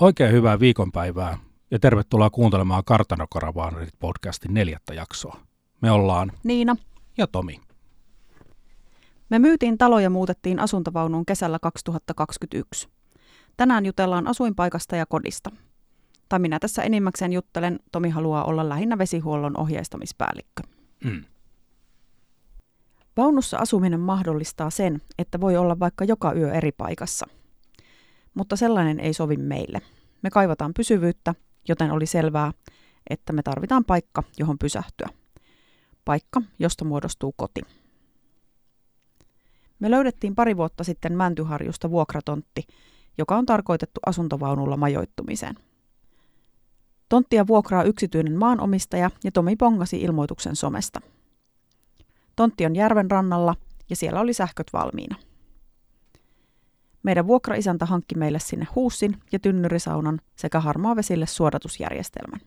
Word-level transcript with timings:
Oikein 0.00 0.32
hyvää 0.32 0.60
viikonpäivää 0.60 1.38
ja 1.70 1.78
tervetuloa 1.78 2.30
kuuntelemaan 2.30 2.84
Kartanokaravaanarit 2.84 3.94
podcastin 3.98 4.54
neljättä 4.54 4.94
jaksoa. 4.94 5.40
Me 5.80 5.90
ollaan 5.90 6.32
Niina. 6.44 6.76
ja 7.18 7.26
Tomi. 7.26 7.60
Me 9.30 9.38
myytiin 9.38 9.78
talo 9.78 9.98
ja 9.98 10.10
muutettiin 10.10 10.58
asuntovaunuun 10.60 11.26
kesällä 11.26 11.58
2021. 11.62 12.88
Tänään 13.56 13.86
jutellaan 13.86 14.26
asuinpaikasta 14.26 14.96
ja 14.96 15.06
kodista. 15.06 15.50
Tai 16.28 16.38
minä 16.38 16.58
tässä 16.58 16.82
enimmäkseen 16.82 17.32
juttelen, 17.32 17.78
Tomi 17.92 18.08
haluaa 18.10 18.44
olla 18.44 18.68
lähinnä 18.68 18.98
vesihuollon 18.98 19.60
ohjeistamispäällikkö. 19.60 20.62
Mm. 21.04 21.24
Vaunussa 23.16 23.58
asuminen 23.58 24.00
mahdollistaa 24.00 24.70
sen, 24.70 25.02
että 25.18 25.40
voi 25.40 25.56
olla 25.56 25.78
vaikka 25.78 26.04
joka 26.04 26.32
yö 26.32 26.52
eri 26.52 26.72
paikassa. 26.72 27.26
Mutta 28.34 28.56
sellainen 28.56 29.00
ei 29.00 29.14
sovi 29.14 29.36
meille. 29.36 29.82
Me 30.22 30.30
kaivataan 30.30 30.74
pysyvyyttä, 30.74 31.34
joten 31.68 31.90
oli 31.90 32.06
selvää, 32.06 32.52
että 33.10 33.32
me 33.32 33.42
tarvitaan 33.42 33.84
paikka, 33.84 34.22
johon 34.38 34.58
pysähtyä. 34.58 35.08
Paikka, 36.04 36.42
josta 36.58 36.84
muodostuu 36.84 37.34
koti. 37.36 37.60
Me 39.78 39.90
löydettiin 39.90 40.34
pari 40.34 40.56
vuotta 40.56 40.84
sitten 40.84 41.16
Mäntyharjusta 41.16 41.90
vuokratontti, 41.90 42.66
joka 43.18 43.36
on 43.36 43.46
tarkoitettu 43.46 44.00
asuntovaunulla 44.06 44.76
majoittumiseen. 44.76 45.54
Tonttia 47.08 47.46
vuokraa 47.46 47.82
yksityinen 47.82 48.38
maanomistaja 48.38 49.10
ja 49.24 49.32
Tomi 49.32 49.56
pongasi 49.56 50.00
ilmoituksen 50.02 50.56
somesta. 50.56 51.00
Tontti 52.36 52.66
on 52.66 52.76
järven 52.76 53.10
rannalla 53.10 53.54
ja 53.90 53.96
siellä 53.96 54.20
oli 54.20 54.32
sähköt 54.32 54.66
valmiina. 54.72 55.16
Meidän 57.02 57.26
vuokraisäntä 57.26 57.86
hankki 57.86 58.14
meille 58.14 58.38
sinne 58.38 58.66
huussin 58.74 59.16
ja 59.32 59.38
tynnyrisaunan 59.38 60.20
sekä 60.36 60.60
harmaavesille 60.60 61.26
suodatusjärjestelmän. 61.26 62.40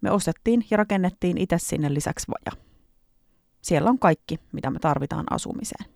Me 0.00 0.10
ostettiin 0.10 0.64
ja 0.70 0.76
rakennettiin 0.76 1.38
itse 1.38 1.58
sinne 1.58 1.94
lisäksi 1.94 2.26
vaja. 2.28 2.64
Siellä 3.62 3.90
on 3.90 3.98
kaikki, 3.98 4.38
mitä 4.52 4.70
me 4.70 4.78
tarvitaan 4.78 5.24
asumiseen. 5.30 5.90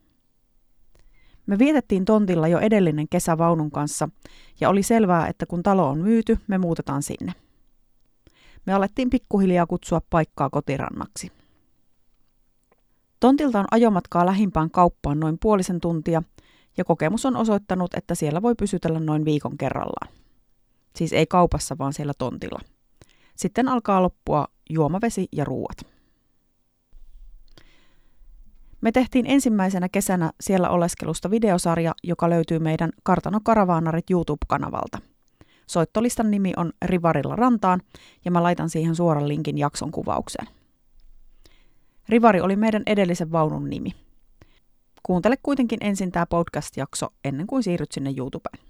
Me 1.46 1.58
vietettiin 1.58 2.04
tontilla 2.04 2.48
jo 2.48 2.58
edellinen 2.58 3.08
kesä 3.08 3.38
vaunun 3.38 3.70
kanssa 3.70 4.08
ja 4.60 4.68
oli 4.68 4.82
selvää, 4.82 5.26
että 5.28 5.46
kun 5.46 5.62
talo 5.62 5.88
on 5.88 5.98
myyty, 5.98 6.38
me 6.46 6.58
muutetaan 6.58 7.02
sinne. 7.02 7.32
Me 8.66 8.72
alettiin 8.72 9.10
pikkuhiljaa 9.10 9.66
kutsua 9.66 10.00
paikkaa 10.10 10.50
kotirannaksi. 10.50 11.32
Tontilta 13.20 13.58
on 13.58 13.66
ajomatkaa 13.70 14.26
lähimpään 14.26 14.70
kauppaan 14.70 15.20
noin 15.20 15.38
puolisen 15.38 15.80
tuntia 15.80 16.22
ja 16.78 16.84
kokemus 16.84 17.26
on 17.26 17.36
osoittanut, 17.36 17.94
että 17.94 18.14
siellä 18.14 18.42
voi 18.42 18.54
pysytellä 18.54 19.00
noin 19.00 19.24
viikon 19.24 19.58
kerrallaan. 19.58 20.08
Siis 20.96 21.12
ei 21.12 21.26
kaupassa, 21.26 21.78
vaan 21.78 21.92
siellä 21.92 22.12
tontilla. 22.18 22.60
Sitten 23.36 23.68
alkaa 23.68 24.02
loppua 24.02 24.46
juomavesi 24.70 25.28
ja 25.32 25.44
ruuat. 25.44 25.76
Me 28.80 28.92
tehtiin 28.92 29.26
ensimmäisenä 29.26 29.88
kesänä 29.88 30.32
siellä 30.40 30.70
oleskelusta 30.70 31.30
videosarja, 31.30 31.94
joka 32.04 32.30
löytyy 32.30 32.58
meidän 32.58 32.90
Kartano 33.02 33.40
Karavaanarit 33.44 34.10
YouTube-kanavalta. 34.10 34.98
Soittolistan 35.66 36.30
nimi 36.30 36.52
on 36.56 36.72
Rivarilla 36.84 37.36
rantaan 37.36 37.80
ja 38.24 38.30
mä 38.30 38.42
laitan 38.42 38.70
siihen 38.70 38.96
suoran 38.96 39.28
linkin 39.28 39.58
jakson 39.58 39.90
kuvaukseen. 39.90 40.48
Rivari 42.08 42.40
oli 42.40 42.56
meidän 42.56 42.82
edellisen 42.86 43.32
vaunun 43.32 43.70
nimi. 43.70 44.07
Kuuntele 45.02 45.36
kuitenkin 45.42 45.78
ensin 45.80 46.12
tämä 46.12 46.26
podcast-jakso 46.26 47.08
ennen 47.24 47.46
kuin 47.46 47.62
siirryt 47.62 47.92
sinne 47.92 48.14
YouTubeen. 48.16 48.68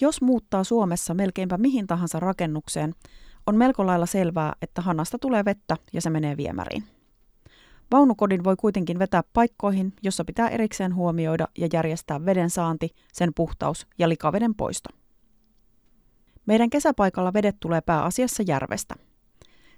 Jos 0.00 0.22
muuttaa 0.22 0.64
Suomessa 0.64 1.14
melkeinpä 1.14 1.58
mihin 1.58 1.86
tahansa 1.86 2.20
rakennukseen, 2.20 2.94
on 3.46 3.56
melko 3.56 3.86
lailla 3.86 4.06
selvää, 4.06 4.52
että 4.62 4.82
hanasta 4.82 5.18
tulee 5.18 5.44
vettä 5.44 5.76
ja 5.92 6.00
se 6.00 6.10
menee 6.10 6.36
viemäriin. 6.36 6.84
Vaunukodin 7.92 8.44
voi 8.44 8.56
kuitenkin 8.56 8.98
vetää 8.98 9.22
paikkoihin, 9.32 9.92
jossa 10.02 10.24
pitää 10.24 10.48
erikseen 10.48 10.94
huomioida 10.94 11.48
ja 11.58 11.68
järjestää 11.72 12.26
veden 12.26 12.50
saanti, 12.50 12.94
sen 13.12 13.30
puhtaus 13.36 13.86
ja 13.98 14.08
likaveden 14.08 14.54
poisto. 14.54 14.90
Meidän 16.46 16.70
kesäpaikalla 16.70 17.32
vedet 17.32 17.56
tulee 17.60 17.80
pääasiassa 17.80 18.42
järvestä. 18.46 18.94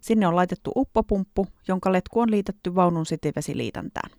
Sinne 0.06 0.27
on 0.27 0.37
laitettu 0.37 0.72
uppopumppu, 0.77 1.47
jonka 1.69 1.93
letku 1.93 2.21
on 2.21 2.31
liitetty 2.31 2.75
vaunun 2.75 3.06
sitivesiliitäntään. 3.06 4.11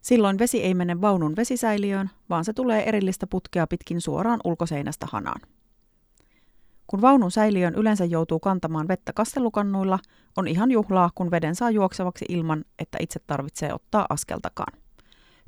Silloin 0.00 0.38
vesi 0.38 0.62
ei 0.62 0.74
mene 0.74 1.00
vaunun 1.00 1.36
vesisäiliöön, 1.36 2.10
vaan 2.30 2.44
se 2.44 2.52
tulee 2.52 2.88
erillistä 2.88 3.26
putkea 3.26 3.66
pitkin 3.66 4.00
suoraan 4.00 4.40
ulkoseinästä 4.44 5.06
hanaan. 5.12 5.40
Kun 6.86 7.00
vaunun 7.00 7.30
säiliön 7.30 7.74
yleensä 7.74 8.04
joutuu 8.04 8.40
kantamaan 8.40 8.88
vettä 8.88 9.12
kastelukannuilla, 9.12 9.98
on 10.36 10.48
ihan 10.48 10.70
juhlaa, 10.70 11.10
kun 11.14 11.30
veden 11.30 11.54
saa 11.54 11.70
juoksevaksi 11.70 12.24
ilman, 12.28 12.64
että 12.78 12.98
itse 13.00 13.20
tarvitsee 13.26 13.74
ottaa 13.74 14.06
askeltakaan. 14.08 14.78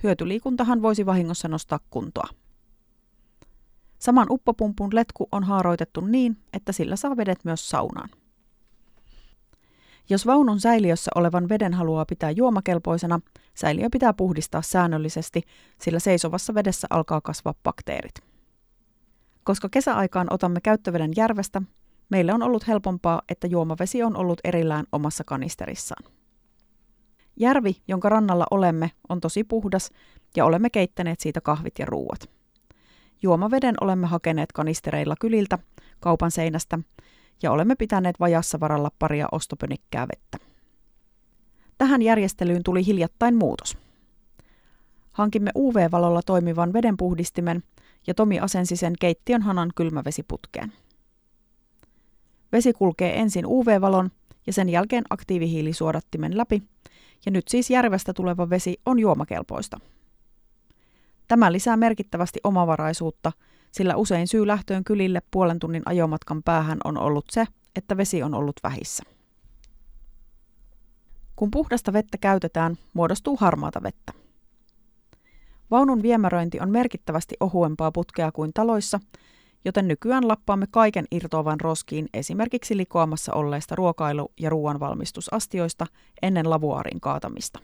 Hyötyliikuntahan 0.02 0.82
voisi 0.82 1.06
vahingossa 1.06 1.48
nostaa 1.48 1.80
kuntoa. 1.90 2.28
Saman 3.98 4.26
uppopumpun 4.30 4.90
letku 4.94 5.28
on 5.32 5.44
haaroitettu 5.44 6.00
niin, 6.00 6.36
että 6.52 6.72
sillä 6.72 6.96
saa 6.96 7.16
vedet 7.16 7.44
myös 7.44 7.70
saunaan. 7.70 8.08
Jos 10.10 10.26
vaunun 10.26 10.60
säiliössä 10.60 11.10
olevan 11.14 11.48
veden 11.48 11.74
haluaa 11.74 12.04
pitää 12.04 12.30
juomakelpoisena, 12.30 13.20
säiliö 13.54 13.88
pitää 13.92 14.12
puhdistaa 14.12 14.62
säännöllisesti, 14.62 15.42
sillä 15.80 15.98
seisovassa 15.98 16.54
vedessä 16.54 16.86
alkaa 16.90 17.20
kasvaa 17.20 17.54
bakteerit. 17.62 18.14
Koska 19.44 19.68
kesäaikaan 19.68 20.26
otamme 20.30 20.60
käyttöveden 20.60 21.10
järvestä, 21.16 21.62
meille 22.08 22.34
on 22.34 22.42
ollut 22.42 22.66
helpompaa, 22.66 23.22
että 23.28 23.46
juomavesi 23.46 24.02
on 24.02 24.16
ollut 24.16 24.40
erillään 24.44 24.84
omassa 24.92 25.24
kanisterissaan. 25.24 26.04
Järvi, 27.36 27.76
jonka 27.88 28.08
rannalla 28.08 28.46
olemme, 28.50 28.90
on 29.08 29.20
tosi 29.20 29.44
puhdas 29.44 29.90
ja 30.36 30.44
olemme 30.44 30.70
keittäneet 30.70 31.20
siitä 31.20 31.40
kahvit 31.40 31.78
ja 31.78 31.86
ruuat. 31.86 32.30
Juomaveden 33.22 33.74
olemme 33.80 34.06
hakeneet 34.06 34.52
kanistereilla 34.52 35.14
kyliltä, 35.20 35.58
kaupan 36.00 36.30
seinästä 36.30 36.78
ja 37.42 37.52
olemme 37.52 37.74
pitäneet 37.74 38.20
vajassa 38.20 38.60
varalla 38.60 38.90
paria 38.98 39.28
ostopönikkää 39.32 40.08
vettä. 40.08 40.38
Tähän 41.78 42.02
järjestelyyn 42.02 42.62
tuli 42.62 42.86
hiljattain 42.86 43.36
muutos. 43.36 43.78
Hankimme 45.12 45.50
UV-valolla 45.56 46.22
toimivan 46.26 46.72
vedenpuhdistimen 46.72 47.62
ja 48.06 48.14
Tomi 48.14 48.40
asensi 48.40 48.76
sen 48.76 48.92
keittiön 49.00 49.42
hanan 49.42 49.70
kylmävesiputkeen. 49.76 50.72
Vesi 52.52 52.72
kulkee 52.72 53.20
ensin 53.20 53.46
UV-valon 53.46 54.10
ja 54.46 54.52
sen 54.52 54.68
jälkeen 54.68 55.04
aktiivihiilisuodattimen 55.10 56.36
läpi, 56.36 56.62
ja 57.26 57.32
nyt 57.32 57.48
siis 57.48 57.70
järvestä 57.70 58.12
tuleva 58.12 58.50
vesi 58.50 58.80
on 58.86 58.98
juomakelpoista. 58.98 59.80
Tämä 61.28 61.52
lisää 61.52 61.76
merkittävästi 61.76 62.40
omavaraisuutta, 62.44 63.32
sillä 63.70 63.96
usein 63.96 64.28
syy 64.28 64.46
lähtöön 64.46 64.84
kylille 64.84 65.22
puolen 65.30 65.58
tunnin 65.58 65.82
ajomatkan 65.86 66.42
päähän 66.42 66.78
on 66.84 66.98
ollut 66.98 67.24
se, 67.30 67.46
että 67.76 67.96
vesi 67.96 68.22
on 68.22 68.34
ollut 68.34 68.60
vähissä. 68.62 69.02
Kun 71.36 71.50
puhdasta 71.50 71.92
vettä 71.92 72.18
käytetään, 72.18 72.76
muodostuu 72.94 73.36
harmaata 73.36 73.82
vettä. 73.82 74.12
Vaunun 75.70 76.02
viemäröinti 76.02 76.60
on 76.60 76.70
merkittävästi 76.70 77.36
ohuempaa 77.40 77.92
putkea 77.92 78.32
kuin 78.32 78.50
taloissa, 78.54 79.00
joten 79.64 79.88
nykyään 79.88 80.28
lappaamme 80.28 80.66
kaiken 80.70 81.04
irtoavan 81.10 81.60
roskiin 81.60 82.08
esimerkiksi 82.14 82.76
likoamassa 82.76 83.34
olleista 83.34 83.74
ruokailu- 83.74 84.32
ja 84.40 84.50
ruoanvalmistusastioista 84.50 85.86
ennen 86.22 86.50
lavuaarin 86.50 87.00
kaatamista. 87.00 87.58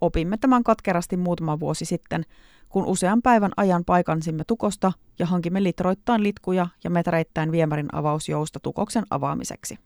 Opimme 0.00 0.36
tämän 0.36 0.64
katkerasti 0.64 1.16
muutama 1.16 1.60
vuosi 1.60 1.84
sitten, 1.84 2.24
kun 2.68 2.86
usean 2.86 3.22
päivän 3.22 3.52
ajan 3.56 3.84
paikansimme 3.84 4.44
tukosta 4.46 4.92
ja 5.18 5.26
hankimme 5.26 5.62
litroittain 5.62 6.22
litkuja 6.22 6.66
ja 6.84 6.90
metreittäin 6.90 7.52
viemärin 7.52 7.88
avausjousta 7.92 8.60
tukoksen 8.60 9.04
avaamiseksi. 9.10 9.78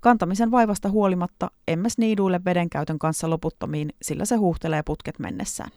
Kantamisen 0.00 0.50
vaivasta 0.50 0.88
huolimatta 0.88 1.50
emme 1.68 1.88
sniiduille 1.88 2.40
vedenkäytön 2.44 2.98
kanssa 2.98 3.30
loputtomiin, 3.30 3.92
sillä 4.02 4.24
se 4.24 4.36
huuhtelee 4.36 4.82
putket 4.82 5.18
mennessään. 5.18 5.70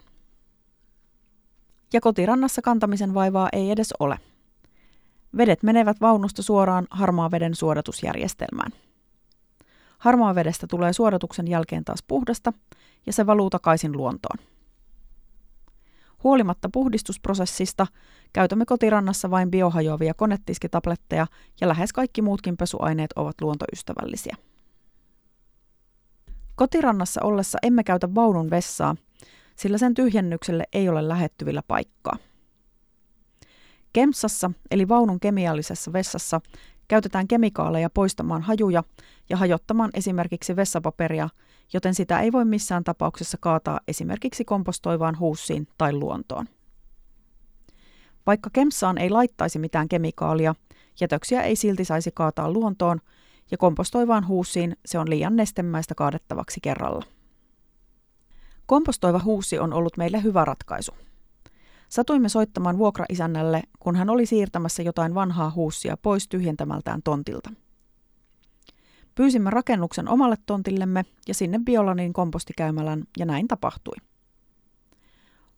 Ja 1.94 2.02
kotirannassa 2.02 2.62
kantamisen 2.62 3.14
vaivaa 3.14 3.50
ei 3.54 3.72
edes 3.72 3.94
ole. 4.00 4.20
Vedet 5.38 5.64
menevät 5.64 6.02
vaunusta 6.02 6.42
suoraan 6.42 6.88
harmaa 6.90 7.32
veden 7.32 7.56
suodatusjärjestelmään. 7.56 8.72
Harmaa 10.04 10.36
vedestä 10.36 10.68
tulee 10.68 10.94
suodatuksen 10.94 11.48
jälkeen 11.48 11.86
taas 11.86 12.04
puhdasta 12.08 12.54
ja 13.06 13.14
se 13.14 13.26
valuu 13.26 13.50
takaisin 13.50 13.92
luontoon. 13.92 14.38
Huolimatta 16.24 16.70
puhdistusprosessista 16.74 17.88
käytämme 18.34 18.66
kotirannassa 18.66 19.32
vain 19.32 19.52
biohajoavia 19.52 20.14
konetiskitabletteja 20.14 21.28
ja 21.62 21.68
lähes 21.68 21.94
kaikki 21.94 22.22
muutkin 22.22 22.58
pesuaineet 22.58 23.12
ovat 23.16 23.42
luontoystävällisiä. 23.42 24.36
Kotirannassa 26.56 27.22
ollessa 27.24 27.58
emme 27.62 27.84
käytä 27.84 28.16
vaunun 28.16 28.50
vessaa, 28.50 28.96
sillä 29.56 29.78
sen 29.78 29.94
tyhjennykselle 29.94 30.64
ei 30.74 30.90
ole 30.90 31.08
lähettyvillä 31.08 31.62
paikkaa. 31.68 32.18
Kemsassa, 33.94 34.52
eli 34.72 34.88
vaunun 34.88 35.20
kemiallisessa 35.20 35.94
vessassa, 35.94 36.42
käytetään 36.94 37.28
kemikaaleja 37.28 37.90
poistamaan 37.90 38.42
hajuja 38.42 38.84
ja 39.30 39.38
hajottamaan 39.38 39.90
esimerkiksi 39.94 40.56
vessapaperia, 40.56 41.30
joten 41.74 41.94
sitä 41.96 42.20
ei 42.20 42.32
voi 42.32 42.46
missään 42.46 42.84
tapauksessa 42.84 43.38
kaataa 43.42 43.80
esimerkiksi 43.88 44.46
kompostoivaan 44.46 45.20
huussiin 45.20 45.68
tai 45.78 45.94
luontoon. 45.94 46.46
Vaikka 48.26 48.50
kemsaan 48.54 48.98
ei 48.98 49.10
laittaisi 49.10 49.60
mitään 49.60 49.90
kemikaalia, 49.90 50.56
jätöksiä 51.00 51.42
ei 51.42 51.56
silti 51.56 51.86
saisi 51.86 52.12
kaataa 52.14 52.52
luontoon, 52.52 53.00
ja 53.52 53.58
kompostoivaan 53.58 54.28
huussiin 54.28 54.78
se 54.86 55.00
on 55.00 55.10
liian 55.10 55.36
nestemäistä 55.36 55.96
kaadettavaksi 55.96 56.60
kerralla. 56.62 57.06
Kompostoiva 58.66 59.20
huussi 59.24 59.60
on 59.60 59.74
ollut 59.74 59.98
meille 59.98 60.24
hyvä 60.24 60.46
ratkaisu. 60.46 60.92
Satuimme 61.94 62.30
soittamaan 62.30 62.78
vuokraisännälle, 62.78 63.64
kun 63.80 63.96
hän 63.96 64.10
oli 64.10 64.26
siirtämässä 64.26 64.84
jotain 64.84 65.16
vanhaa 65.16 65.52
huussia 65.56 65.98
pois 65.98 66.28
tyhjentämältään 66.28 67.04
tontilta. 67.04 67.50
Pyysimme 69.16 69.50
rakennuksen 69.50 70.10
omalle 70.10 70.36
tontillemme 70.46 71.06
ja 71.28 71.34
sinne 71.34 71.60
Biolanin 71.66 72.14
kompostikäymälän, 72.14 73.04
ja 73.18 73.26
näin 73.26 73.48
tapahtui. 73.48 73.96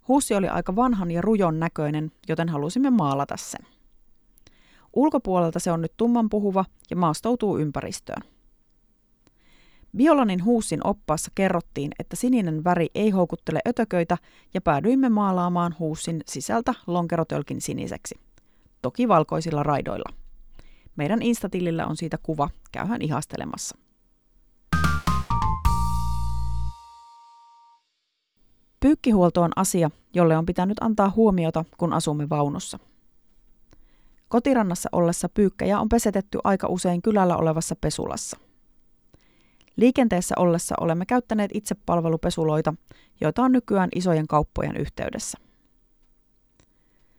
Huussi 0.08 0.36
oli 0.36 0.48
aika 0.48 0.76
vanhan 0.76 1.12
ja 1.12 1.22
rujon 1.22 1.60
näköinen, 1.60 2.12
joten 2.28 2.50
halusimme 2.50 2.90
maalata 2.90 3.38
sen. 3.38 3.68
Ulkopuolelta 4.94 5.60
se 5.60 5.72
on 5.72 5.82
nyt 5.82 5.94
tummanpuhuva 5.98 6.66
ja 6.90 6.96
maastoutuu 6.96 7.58
ympäristöön. 7.58 8.22
Biolanin 9.97 10.44
huussin 10.44 10.88
oppaassa 10.88 11.31
kerrottiin, 11.36 11.92
että 12.00 12.15
sininen 12.15 12.63
väri 12.63 12.88
ei 12.95 13.09
houkuttele 13.09 13.59
ötököitä 13.68 14.18
ja 14.53 14.62
päädyimme 14.62 15.09
maalaamaan 15.09 15.75
huussin 15.80 16.21
sisältä 16.25 16.74
lonkerotölkin 16.88 17.62
siniseksi. 17.62 18.15
Toki 18.81 19.07
valkoisilla 19.07 19.63
raidoilla. 19.63 20.13
Meidän 20.95 21.21
Instatilillä 21.21 21.88
on 21.88 21.97
siitä 21.97 22.18
kuva, 22.24 22.50
käyhän 22.71 23.01
ihastelemassa. 23.01 23.77
Pyykkihuolto 28.80 29.41
on 29.41 29.51
asia, 29.56 29.91
jolle 30.13 30.38
on 30.38 30.45
pitänyt 30.45 30.77
antaa 30.81 31.13
huomiota, 31.15 31.65
kun 31.77 31.94
asumme 31.94 32.30
vaunussa. 32.30 32.80
Kotirannassa 34.27 34.89
ollessa 34.91 35.30
pyykkejä 35.30 35.80
on 35.80 35.89
pesetetty 35.89 36.39
aika 36.44 36.68
usein 36.68 37.01
kylällä 37.01 37.38
olevassa 37.38 37.75
pesulassa. 37.75 38.38
Liikenteessä 39.75 40.36
ollessa 40.38 40.75
olemme 40.81 41.06
käyttäneet 41.06 41.51
itsepalvelupesuloita, 41.54 42.74
joita 43.22 43.42
on 43.42 43.51
nykyään 43.51 43.89
isojen 43.95 44.27
kauppojen 44.27 44.77
yhteydessä. 44.77 45.38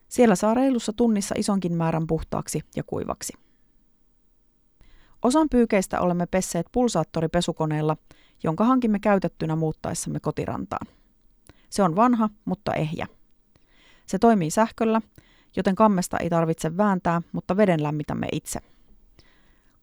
Siellä 0.08 0.34
saa 0.34 0.54
reilussa 0.54 0.92
tunnissa 0.92 1.34
isonkin 1.38 1.72
määrän 1.74 2.06
puhtaaksi 2.06 2.60
ja 2.76 2.82
kuivaksi. 2.82 3.32
Osan 5.22 5.48
pyykeistä 5.48 6.00
olemme 6.00 6.26
pesseet 6.26 6.66
pulsaattoripesukoneella, 6.72 7.96
jonka 8.42 8.64
hankimme 8.64 8.98
käytettynä 8.98 9.56
muuttaessamme 9.56 10.20
kotirantaan. 10.20 10.86
Se 11.70 11.82
on 11.82 11.96
vanha, 11.96 12.30
mutta 12.44 12.74
ehjä. 12.74 13.06
Se 14.06 14.18
toimii 14.18 14.50
sähköllä, 14.50 15.00
joten 15.56 15.74
kammesta 15.74 16.18
ei 16.18 16.30
tarvitse 16.30 16.76
vääntää, 16.76 17.22
mutta 17.32 17.56
veden 17.56 17.82
lämmitämme 17.82 18.28
itse. 18.32 18.60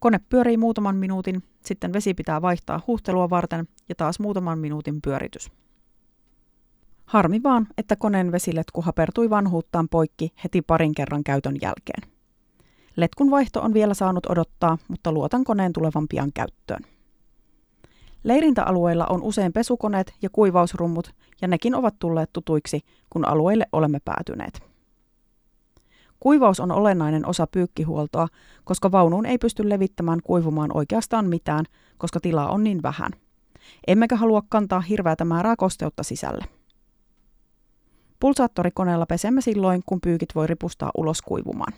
Kone 0.04 0.20
pyörii 0.30 0.58
muutaman 0.58 0.96
minuutin, 0.96 1.44
sitten 1.66 1.94
vesi 1.94 2.14
pitää 2.14 2.42
vaihtaa 2.42 2.82
huhtelua 2.88 3.30
varten 3.30 3.68
ja 3.90 3.96
taas 3.96 4.20
muutaman 4.20 4.60
minuutin 4.60 5.02
pyöritys. 5.02 5.52
Harmi 7.06 7.44
vaan, 7.44 7.68
että 7.78 7.96
koneen 7.96 8.32
vesiletku 8.32 8.82
hapertui 8.82 9.30
vanhuuttaan 9.30 9.90
poikki 9.90 10.34
heti 10.44 10.62
parin 10.62 10.96
kerran 10.96 11.24
käytön 11.24 11.56
jälkeen. 11.62 12.12
Letkun 12.96 13.32
vaihto 13.32 13.62
on 13.62 13.74
vielä 13.74 13.94
saanut 13.94 14.26
odottaa, 14.26 14.78
mutta 14.88 15.12
luotan 15.12 15.44
koneen 15.44 15.74
tulevan 15.74 16.08
pian 16.08 16.32
käyttöön. 16.34 16.82
Leirintäalueilla 18.24 19.06
on 19.06 19.22
usein 19.22 19.54
pesukoneet 19.54 20.14
ja 20.22 20.30
kuivausrummut, 20.30 21.14
ja 21.42 21.48
nekin 21.48 21.76
ovat 21.76 21.96
tulleet 22.00 22.30
tutuiksi, 22.34 22.82
kun 23.10 23.26
alueille 23.26 23.66
olemme 23.72 24.00
päätyneet. 24.06 24.73
Kuivaus 26.24 26.60
on 26.60 26.72
olennainen 26.72 27.26
osa 27.26 27.48
pyykkihuoltoa, 27.48 28.28
koska 28.64 28.92
vaunuun 28.92 29.26
ei 29.26 29.38
pysty 29.38 29.70
levittämään 29.70 30.20
kuivumaan 30.24 30.78
oikeastaan 30.78 31.26
mitään, 31.26 31.66
koska 31.98 32.20
tilaa 32.20 32.50
on 32.50 32.64
niin 32.64 32.84
vähän. 32.84 33.12
Emmekä 33.88 34.16
halua 34.16 34.44
kantaa 34.50 34.82
hirveätä 34.82 35.26
määrää 35.26 35.56
kosteutta 35.56 36.04
sisälle. 36.04 36.46
Pulsaattorikoneella 38.20 39.06
pesemme 39.06 39.42
silloin, 39.42 39.82
kun 39.86 40.02
pyykit 40.02 40.36
voi 40.36 40.48
ripustaa 40.48 40.92
ulos 40.98 41.22
kuivumaan. 41.22 41.74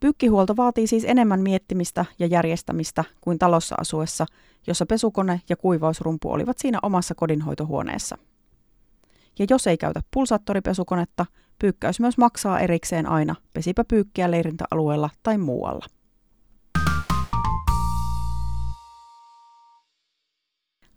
Pyykkihuolto 0.00 0.56
vaatii 0.56 0.86
siis 0.86 1.04
enemmän 1.04 1.40
miettimistä 1.40 2.04
ja 2.18 2.26
järjestämistä 2.26 3.04
kuin 3.20 3.38
talossa 3.38 3.74
asuessa, 3.78 4.26
jossa 4.66 4.86
pesukone 4.86 5.40
ja 5.48 5.56
kuivausrumpu 5.56 6.32
olivat 6.32 6.58
siinä 6.58 6.78
omassa 6.82 7.14
kodinhoitohuoneessa. 7.14 8.18
Ja 9.38 9.46
jos 9.50 9.66
ei 9.66 9.76
käytä 9.76 10.02
pulsaattoripesukonetta, 10.10 11.26
pyykkäys 11.60 12.00
myös 12.00 12.18
maksaa 12.18 12.60
erikseen 12.60 13.06
aina, 13.06 13.34
pesipä 13.54 13.84
pyykkiä 13.84 14.30
leirintäalueella 14.30 15.10
tai 15.22 15.38
muualla. 15.38 15.86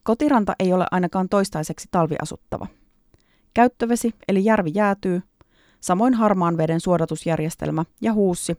Kotiranta 0.04 0.56
ei 0.60 0.74
ole 0.74 0.86
ainakaan 0.92 1.30
toistaiseksi 1.30 1.88
talviasuttava. 1.92 2.68
Käyttövesi 3.54 4.16
eli 4.28 4.46
järvi 4.46 4.72
jäätyy, 4.74 5.22
samoin 5.80 6.14
harmaan 6.14 6.58
veden 6.58 6.80
suodatusjärjestelmä 6.80 7.86
ja 8.02 8.14
huussi, 8.14 8.56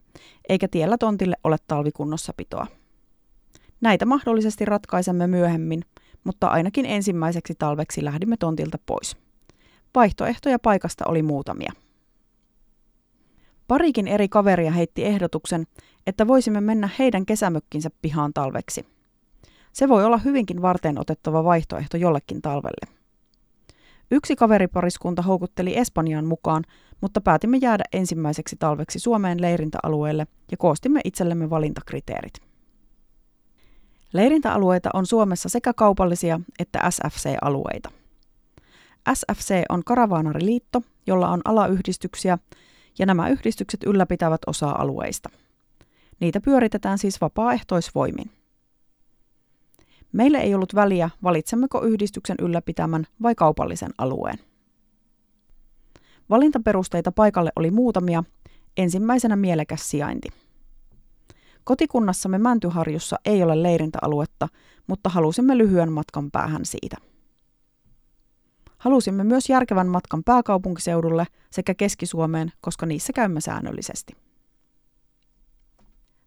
eikä 0.49 0.67
tiellä 0.67 0.97
tontille 0.97 1.35
ole 1.43 1.57
talvikunnossapitoa. 1.67 2.67
Näitä 3.81 4.05
mahdollisesti 4.05 4.65
ratkaisemme 4.65 5.27
myöhemmin, 5.27 5.81
mutta 6.23 6.47
ainakin 6.47 6.85
ensimmäiseksi 6.85 7.55
talveksi 7.59 8.05
lähdimme 8.05 8.37
tontilta 8.37 8.77
pois. 8.85 9.17
Vaihtoehtoja 9.95 10.59
paikasta 10.59 11.05
oli 11.07 11.21
muutamia. 11.21 11.71
Parikin 13.67 14.07
eri 14.07 14.29
kaveria 14.29 14.71
heitti 14.71 15.05
ehdotuksen, 15.05 15.67
että 16.07 16.27
voisimme 16.27 16.61
mennä 16.61 16.89
heidän 16.99 17.25
kesämökkinsä 17.25 17.89
pihaan 18.01 18.33
talveksi. 18.33 18.85
Se 19.73 19.89
voi 19.89 20.05
olla 20.05 20.17
hyvinkin 20.17 20.61
varten 20.61 20.99
otettava 20.99 21.43
vaihtoehto 21.43 21.97
jollekin 21.97 22.41
talvelle. 22.41 22.95
Yksi 24.11 24.35
kaveripariskunta 24.35 25.21
houkutteli 25.21 25.77
Espanjaan 25.77 26.25
mukaan, 26.25 26.63
mutta 27.01 27.21
päätimme 27.21 27.57
jäädä 27.57 27.83
ensimmäiseksi 27.93 28.55
talveksi 28.59 28.99
Suomeen 28.99 29.41
leirintäalueelle 29.41 30.27
ja 30.51 30.57
koostimme 30.57 31.01
itsellemme 31.03 31.49
valintakriteerit. 31.49 32.33
Leirintäalueita 34.13 34.89
on 34.93 35.05
Suomessa 35.05 35.49
sekä 35.49 35.73
kaupallisia 35.73 36.39
että 36.59 36.91
SFC-alueita. 36.91 37.91
SFC 39.13 39.63
on 39.69 39.83
Karavaanariliitto, 39.83 40.81
jolla 41.07 41.29
on 41.29 41.41
alayhdistyksiä, 41.45 42.37
ja 42.99 43.05
nämä 43.05 43.29
yhdistykset 43.29 43.83
ylläpitävät 43.83 44.41
osaa 44.47 44.81
alueista. 44.81 45.29
Niitä 46.19 46.41
pyöritetään 46.41 46.97
siis 46.97 47.21
vapaaehtoisvoimin. 47.21 48.31
Meille 50.11 50.37
ei 50.37 50.55
ollut 50.55 50.75
väliä, 50.75 51.09
valitsemmeko 51.23 51.81
yhdistyksen 51.81 52.37
ylläpitämän 52.41 53.07
vai 53.21 53.35
kaupallisen 53.35 53.91
alueen. 53.97 54.37
Valintaperusteita 56.29 57.11
paikalle 57.11 57.51
oli 57.55 57.71
muutamia, 57.71 58.23
ensimmäisenä 58.77 59.35
mielekäs 59.35 59.89
sijainti. 59.89 60.29
Kotikunnassamme 61.63 62.37
Mäntyharjussa 62.37 63.19
ei 63.25 63.43
ole 63.43 63.63
leirintäaluetta, 63.63 64.47
mutta 64.87 65.09
halusimme 65.09 65.57
lyhyen 65.57 65.91
matkan 65.91 66.31
päähän 66.31 66.65
siitä. 66.65 66.97
Halusimme 68.85 69.23
myös 69.23 69.49
järkevän 69.49 69.87
matkan 69.87 70.23
pääkaupunkiseudulle 70.23 71.25
sekä 71.51 71.73
Keski-Suomeen, 71.73 72.51
koska 72.61 72.85
niissä 72.85 73.13
käymme 73.13 73.41
säännöllisesti. 73.41 74.13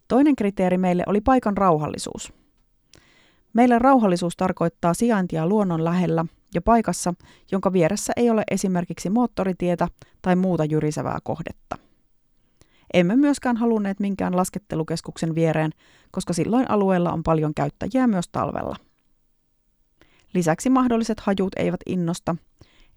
Toinen 0.08 0.36
kriteeri 0.36 0.78
meille 0.78 1.02
oli 1.06 1.20
paikan 1.20 1.56
rauhallisuus. 1.56 2.32
Meille 3.52 3.78
rauhallisuus 3.78 4.36
tarkoittaa 4.36 4.94
sijaintia 4.94 5.46
luonnon 5.46 5.84
lähellä 5.84 6.24
ja 6.54 6.62
paikassa, 6.62 7.14
jonka 7.52 7.72
vieressä 7.72 8.12
ei 8.16 8.30
ole 8.30 8.44
esimerkiksi 8.50 9.10
moottoritietä 9.10 9.88
tai 10.22 10.36
muuta 10.36 10.64
jyrisevää 10.64 11.18
kohdetta. 11.22 11.76
Emme 12.94 13.16
myöskään 13.16 13.56
halunneet 13.56 14.00
minkään 14.00 14.36
laskettelukeskuksen 14.36 15.34
viereen, 15.34 15.70
koska 16.10 16.32
silloin 16.32 16.70
alueella 16.70 17.12
on 17.12 17.22
paljon 17.22 17.54
käyttäjiä 17.54 18.06
myös 18.06 18.28
talvella. 18.32 18.76
Lisäksi 20.34 20.70
mahdolliset 20.70 21.20
hajut 21.20 21.52
eivät 21.56 21.80
innosta, 21.86 22.36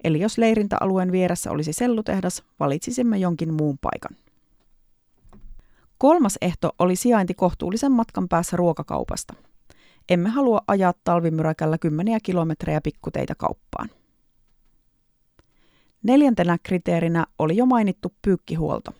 eli 0.04 0.20
jos 0.20 0.38
leirintäalueen 0.38 1.12
vieressä 1.12 1.52
olisi 1.52 1.74
sellutehdas, 1.74 2.44
valitsisimme 2.60 3.18
jonkin 3.18 3.54
muun 3.54 3.78
paikan. 3.82 4.18
Kolmas 5.98 6.38
ehto 6.42 6.76
oli 6.80 6.96
sijainti 6.96 7.34
kohtuullisen 7.34 7.92
matkan 7.92 8.30
päässä 8.30 8.58
ruokakaupasta– 8.58 9.34
emme 10.10 10.30
halua 10.30 10.62
ajaa 10.68 10.94
talvimyräkällä 11.04 11.78
kymmeniä 11.78 12.20
kilometrejä 12.24 12.82
pikkuteitä 12.82 13.36
kauppaan. 13.36 13.90
Neljäntenä 16.04 16.58
kriteerinä 16.64 17.26
oli 17.40 17.58
jo 17.58 17.66
mainittu 17.66 18.14
pyykkihuolto. 18.22 18.92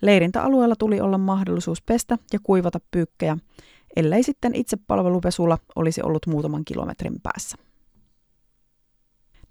Leirintäalueella 0.00 0.76
tuli 0.76 1.00
olla 1.00 1.18
mahdollisuus 1.18 1.82
pestä 1.82 2.18
ja 2.32 2.38
kuivata 2.42 2.80
pyykkejä, 2.90 3.38
ellei 3.96 4.22
sitten 4.22 4.54
itse 4.54 4.76
palvelupesulla 4.86 5.58
olisi 5.76 6.02
ollut 6.02 6.26
muutaman 6.26 6.64
kilometrin 6.64 7.20
päässä. 7.22 7.56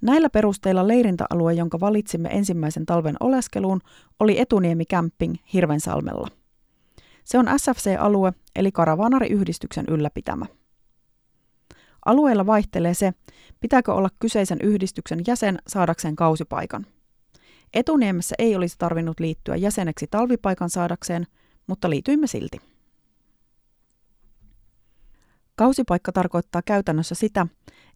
Näillä 0.01 0.29
perusteilla 0.29 0.87
leirintäalue, 0.87 1.53
jonka 1.53 1.79
valitsimme 1.79 2.29
ensimmäisen 2.31 2.85
talven 2.85 3.15
oleskeluun, 3.19 3.81
oli 4.19 4.39
Etuniemi 4.39 4.85
Camping 4.85 5.35
Hirvensalmella. 5.53 6.27
Se 7.23 7.37
on 7.37 7.45
SFC-alue, 7.57 8.33
eli 8.55 8.71
Karavaanari-yhdistyksen 8.71 9.85
ylläpitämä. 9.89 10.45
Alueella 12.05 12.45
vaihtelee 12.45 12.93
se, 12.93 13.13
pitääkö 13.59 13.93
olla 13.93 14.09
kyseisen 14.19 14.61
yhdistyksen 14.61 15.19
jäsen 15.27 15.59
saadakseen 15.67 16.15
kausipaikan. 16.15 16.85
Etuniemessä 17.73 18.35
ei 18.39 18.55
olisi 18.55 18.75
tarvinnut 18.77 19.19
liittyä 19.19 19.55
jäseneksi 19.55 20.07
talvipaikan 20.11 20.69
saadakseen, 20.69 21.27
mutta 21.67 21.89
liityimme 21.89 22.27
silti. 22.27 22.70
Kausipaikka 25.61 26.11
tarkoittaa 26.11 26.61
käytännössä 26.61 27.15
sitä, 27.15 27.47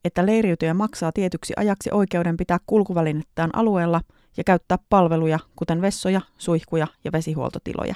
että 0.03 0.25
leiriytyjä 0.25 0.73
maksaa 0.73 1.11
tietyksi 1.11 1.53
ajaksi 1.57 1.89
oikeuden 1.93 2.37
pitää 2.37 2.57
kulkuvälinettään 2.65 3.49
alueella 3.53 4.01
ja 4.37 4.43
käyttää 4.43 4.77
palveluja, 4.89 5.39
kuten 5.55 5.81
vessoja, 5.81 6.21
suihkuja 6.37 6.87
ja 7.03 7.11
vesihuoltotiloja. 7.11 7.95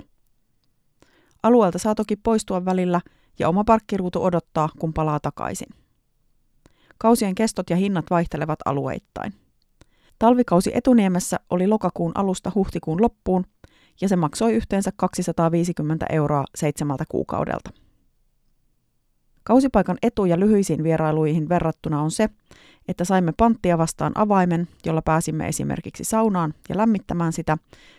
Alueelta 1.44 1.80
saa 1.80 1.96
toki 1.96 2.16
poistua 2.16 2.66
välillä 2.66 3.02
ja 3.40 3.50
oma 3.50 3.64
parkkiruutu 3.64 4.24
odottaa, 4.24 4.70
kun 4.80 4.94
palaa 4.94 5.20
takaisin. 5.20 5.70
Kausien 6.98 7.36
kestot 7.36 7.70
ja 7.70 7.76
hinnat 7.76 8.06
vaihtelevat 8.10 8.60
alueittain. 8.66 9.34
Talvikausi 10.20 10.72
Etuniemessä 10.74 11.40
oli 11.50 11.68
lokakuun 11.68 12.12
alusta 12.16 12.52
huhtikuun 12.56 13.02
loppuun 13.02 13.46
ja 14.02 14.10
se 14.10 14.16
maksoi 14.16 14.54
yhteensä 14.54 14.92
250 14.96 16.06
euroa 16.10 16.44
seitsemältä 16.56 17.04
kuukaudelta. 17.10 17.89
Kausipaikan 19.50 19.98
etu 20.02 20.26
ja 20.26 20.40
lyhyisiin 20.40 20.84
vierailuihin 20.84 21.50
verrattuna 21.50 22.02
on 22.02 22.12
se, 22.12 22.30
että 22.88 23.06
saimme 23.06 23.34
panttia 23.38 23.78
vastaan 23.78 24.12
avaimen, 24.16 24.68
jolla 24.86 25.02
pääsimme 25.02 25.48
esimerkiksi 25.48 26.04
saunaan 26.04 26.54
ja 26.70 26.78
lämmittämään 26.78 27.34
sitä, 27.34 27.58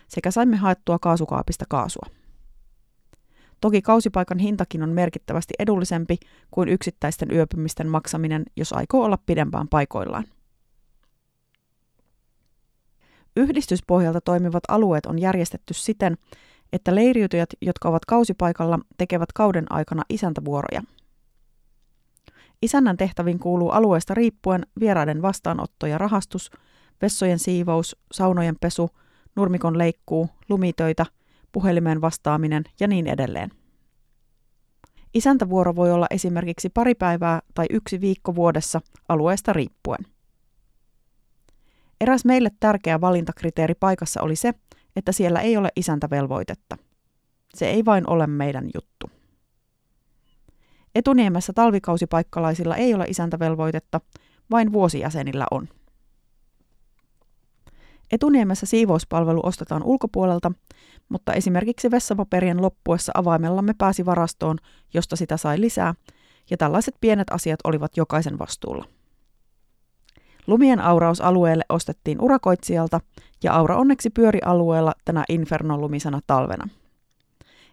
sekä 0.08 0.30
saimme 0.30 0.56
haettua 0.56 0.98
kaasukaapista 0.98 1.64
kaasua. 1.68 2.06
Toki 3.60 3.82
kausipaikan 3.82 4.38
hintakin 4.38 4.82
on 4.82 4.88
merkittävästi 4.88 5.54
edullisempi 5.58 6.16
kuin 6.50 6.68
yksittäisten 6.68 7.30
yöpymisten 7.32 7.88
maksaminen, 7.88 8.42
jos 8.56 8.72
aikoo 8.72 9.04
olla 9.04 9.18
pidempään 9.26 9.68
paikoillaan. 9.68 10.24
Yhdistyspohjalta 13.36 14.20
toimivat 14.20 14.62
alueet 14.68 15.06
on 15.06 15.18
järjestetty 15.18 15.74
siten, 15.74 16.16
että 16.72 16.94
leiriytyjät, 16.94 17.50
jotka 17.60 17.88
ovat 17.88 18.04
kausipaikalla, 18.04 18.78
tekevät 18.98 19.32
kauden 19.32 19.72
aikana 19.72 20.02
isäntävuoroja– 20.08 20.82
Isännän 22.62 22.96
tehtäviin 22.96 23.38
kuuluu 23.38 23.70
alueesta 23.70 24.14
riippuen 24.14 24.66
vieraiden 24.80 25.22
vastaanotto 25.22 25.86
ja 25.86 25.98
rahastus, 25.98 26.50
vessojen 27.02 27.38
siivous, 27.38 27.96
saunojen 28.12 28.56
pesu, 28.60 28.90
nurmikon 29.36 29.78
leikkuu, 29.78 30.28
lumitöitä, 30.48 31.06
puhelimeen 31.52 32.00
vastaaminen 32.00 32.64
ja 32.80 32.88
niin 32.88 33.06
edelleen. 33.06 33.50
Isäntävuoro 35.14 35.76
voi 35.76 35.92
olla 35.92 36.06
esimerkiksi 36.10 36.68
pari 36.68 36.94
päivää 36.94 37.42
tai 37.54 37.66
yksi 37.70 38.00
viikko 38.00 38.34
vuodessa 38.34 38.80
alueesta 39.08 39.52
riippuen. 39.52 40.06
Eräs 42.00 42.24
meille 42.24 42.50
tärkeä 42.60 43.00
valintakriteeri 43.00 43.74
paikassa 43.74 44.22
oli 44.22 44.36
se, 44.36 44.54
että 44.96 45.12
siellä 45.12 45.40
ei 45.40 45.56
ole 45.56 45.68
isäntävelvoitetta. 45.76 46.76
Se 47.54 47.70
ei 47.70 47.84
vain 47.84 48.10
ole 48.10 48.26
meidän 48.26 48.64
juttu. 48.74 48.99
Etuniemessä 50.94 51.52
talvikausipaikkalaisilla 51.52 52.76
ei 52.76 52.94
ole 52.94 53.04
isäntävelvoitetta, 53.08 54.00
vain 54.50 54.72
vuosijäsenillä 54.72 55.46
on. 55.50 55.68
Etuniemessä 58.12 58.66
siivouspalvelu 58.66 59.40
ostetaan 59.42 59.82
ulkopuolelta, 59.82 60.52
mutta 61.08 61.32
esimerkiksi 61.32 61.90
vessapaperien 61.90 62.62
loppuessa 62.62 63.12
avaimellamme 63.14 63.74
pääsi 63.78 64.06
varastoon, 64.06 64.58
josta 64.94 65.16
sitä 65.16 65.36
sai 65.36 65.60
lisää, 65.60 65.94
ja 66.50 66.56
tällaiset 66.56 66.94
pienet 67.00 67.30
asiat 67.30 67.60
olivat 67.64 67.96
jokaisen 67.96 68.38
vastuulla. 68.38 68.84
Lumien 70.46 70.80
aurausalueelle 70.80 71.64
ostettiin 71.68 72.20
urakoitsijalta, 72.20 73.00
ja 73.42 73.54
aura 73.54 73.76
onneksi 73.76 74.10
pyöri 74.10 74.38
alueella 74.44 74.92
tänä 75.04 75.24
inferno-lumisena 75.28 76.20
talvena. 76.26 76.68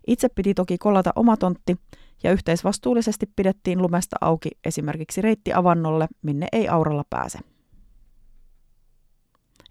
Itse 0.08 0.30
piti 0.30 0.54
toki 0.54 0.78
kolata 0.78 1.12
oma 1.16 1.38
tontti, 1.38 1.76
ja 2.24 2.32
yhteisvastuullisesti 2.32 3.26
pidettiin 3.36 3.82
lumesta 3.82 4.16
auki 4.22 4.50
esimerkiksi 4.66 5.22
reitti 5.22 5.54
avannolle, 5.54 6.08
minne 6.22 6.48
ei 6.52 6.70
auralla 6.70 7.04
pääse. 7.10 7.40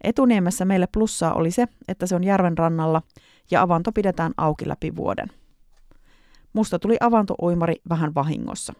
Etuniemessä 0.04 0.64
meille 0.64 0.88
plussaa 0.92 1.34
oli 1.34 1.50
se, 1.50 1.68
että 1.88 2.06
se 2.06 2.14
on 2.14 2.24
järven 2.24 2.58
rannalla 2.58 3.02
ja 3.50 3.62
avanto 3.62 3.92
pidetään 3.92 4.32
auki 4.36 4.68
läpi 4.68 4.96
vuoden. 4.96 5.28
Musta 6.52 6.78
tuli 6.78 6.96
avantouimari 7.00 7.74
vähän 7.88 8.14
vahingossa. 8.14 8.72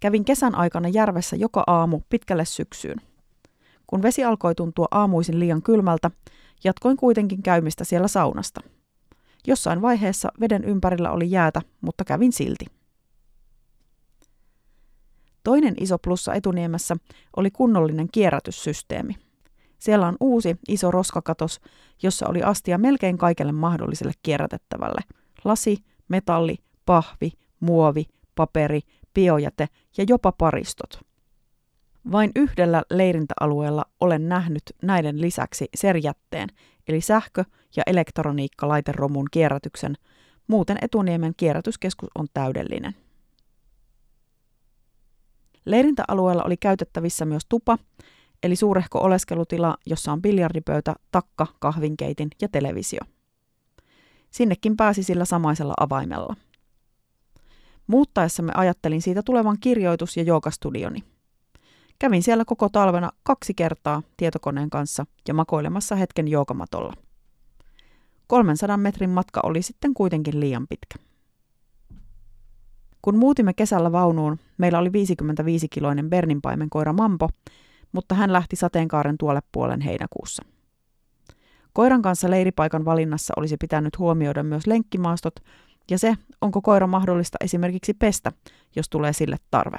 Kävin 0.00 0.24
kesän 0.24 0.54
aikana 0.54 0.88
järvessä 0.88 1.36
joka 1.36 1.64
aamu 1.66 2.00
pitkälle 2.08 2.44
syksyyn. 2.44 3.00
Kun 3.86 4.02
vesi 4.02 4.24
alkoi 4.24 4.54
tuntua 4.54 4.86
aamuisin 4.90 5.40
liian 5.40 5.62
kylmältä, 5.62 6.10
jatkoin 6.64 6.96
kuitenkin 6.96 7.42
käymistä 7.42 7.84
siellä 7.84 8.08
saunasta– 8.08 8.60
Jossain 9.46 9.82
vaiheessa 9.82 10.28
veden 10.40 10.64
ympärillä 10.64 11.10
oli 11.10 11.30
jäätä, 11.30 11.62
mutta 11.80 12.04
kävin 12.04 12.32
silti. 12.32 12.64
Toinen 15.44 15.74
iso 15.80 15.98
plussa 15.98 16.34
etuniemessä 16.34 16.96
oli 17.36 17.50
kunnollinen 17.50 18.08
kierrätyssysteemi. 18.12 19.14
Siellä 19.78 20.06
on 20.06 20.16
uusi 20.20 20.56
iso 20.68 20.90
roskakatos, 20.90 21.60
jossa 22.02 22.26
oli 22.28 22.42
astia 22.42 22.78
melkein 22.78 23.18
kaikelle 23.18 23.52
mahdolliselle 23.52 24.12
kierrätettävälle. 24.22 25.00
Lasi, 25.44 25.84
metalli, 26.08 26.56
pahvi, 26.86 27.32
muovi, 27.60 28.04
paperi, 28.34 28.80
biojäte 29.14 29.68
ja 29.96 30.04
jopa 30.08 30.32
paristot. 30.32 31.00
Vain 32.12 32.30
yhdellä 32.36 32.82
leirintäalueella 32.90 33.84
olen 34.00 34.28
nähnyt 34.28 34.62
näiden 34.82 35.20
lisäksi 35.20 35.68
serjätteen, 35.74 36.48
eli 36.88 37.00
sähkö- 37.00 37.44
ja 37.76 37.82
elektroniikkalaiteromun 37.86 39.26
kierrätyksen, 39.30 39.94
muuten 40.46 40.76
Etuniemen 40.82 41.32
kierrätyskeskus 41.36 42.08
on 42.14 42.26
täydellinen. 42.34 42.94
Leirintäalueella 45.64 46.42
oli 46.42 46.56
käytettävissä 46.56 47.24
myös 47.24 47.42
tupa, 47.48 47.78
eli 48.42 48.56
suurehko 48.56 48.98
oleskelutila, 48.98 49.76
jossa 49.86 50.12
on 50.12 50.22
biljardipöytä, 50.22 50.94
takka, 51.10 51.46
kahvinkeitin 51.58 52.28
ja 52.40 52.48
televisio. 52.48 53.00
Sinnekin 54.30 54.76
pääsi 54.76 55.02
sillä 55.02 55.24
samaisella 55.24 55.74
avaimella. 55.80 56.36
Muuttaessamme 57.86 58.52
ajattelin 58.56 59.02
siitä 59.02 59.22
tulevan 59.22 59.56
kirjoitus- 59.60 60.16
ja 60.16 60.22
joogastudioni. 60.22 61.11
Kävin 62.02 62.22
siellä 62.22 62.44
koko 62.44 62.68
talvena 62.68 63.10
kaksi 63.22 63.54
kertaa 63.54 64.02
tietokoneen 64.16 64.70
kanssa 64.70 65.06
ja 65.28 65.34
makoilemassa 65.34 65.96
hetken 65.96 66.28
joogamatolla. 66.28 66.92
300 68.26 68.76
metrin 68.76 69.10
matka 69.10 69.40
oli 69.44 69.62
sitten 69.62 69.94
kuitenkin 69.94 70.40
liian 70.40 70.66
pitkä. 70.68 70.98
Kun 73.02 73.16
muutimme 73.16 73.54
kesällä 73.54 73.92
vaunuun, 73.92 74.38
meillä 74.58 74.78
oli 74.78 74.88
55-kiloinen 74.88 76.10
Berninpaimen 76.10 76.70
koira 76.70 76.92
Mampo, 76.92 77.28
mutta 77.92 78.14
hän 78.14 78.32
lähti 78.32 78.56
sateenkaaren 78.56 79.18
tuolle 79.18 79.40
puolen 79.52 79.80
heinäkuussa. 79.80 80.42
Koiran 81.72 82.02
kanssa 82.02 82.30
leiripaikan 82.30 82.84
valinnassa 82.84 83.34
olisi 83.36 83.56
pitänyt 83.56 83.98
huomioida 83.98 84.42
myös 84.42 84.66
lenkkimaastot 84.66 85.34
ja 85.90 85.98
se, 85.98 86.14
onko 86.40 86.62
koira 86.62 86.86
mahdollista 86.86 87.38
esimerkiksi 87.40 87.94
pestä, 87.94 88.32
jos 88.76 88.88
tulee 88.88 89.12
sille 89.12 89.36
tarve. 89.50 89.78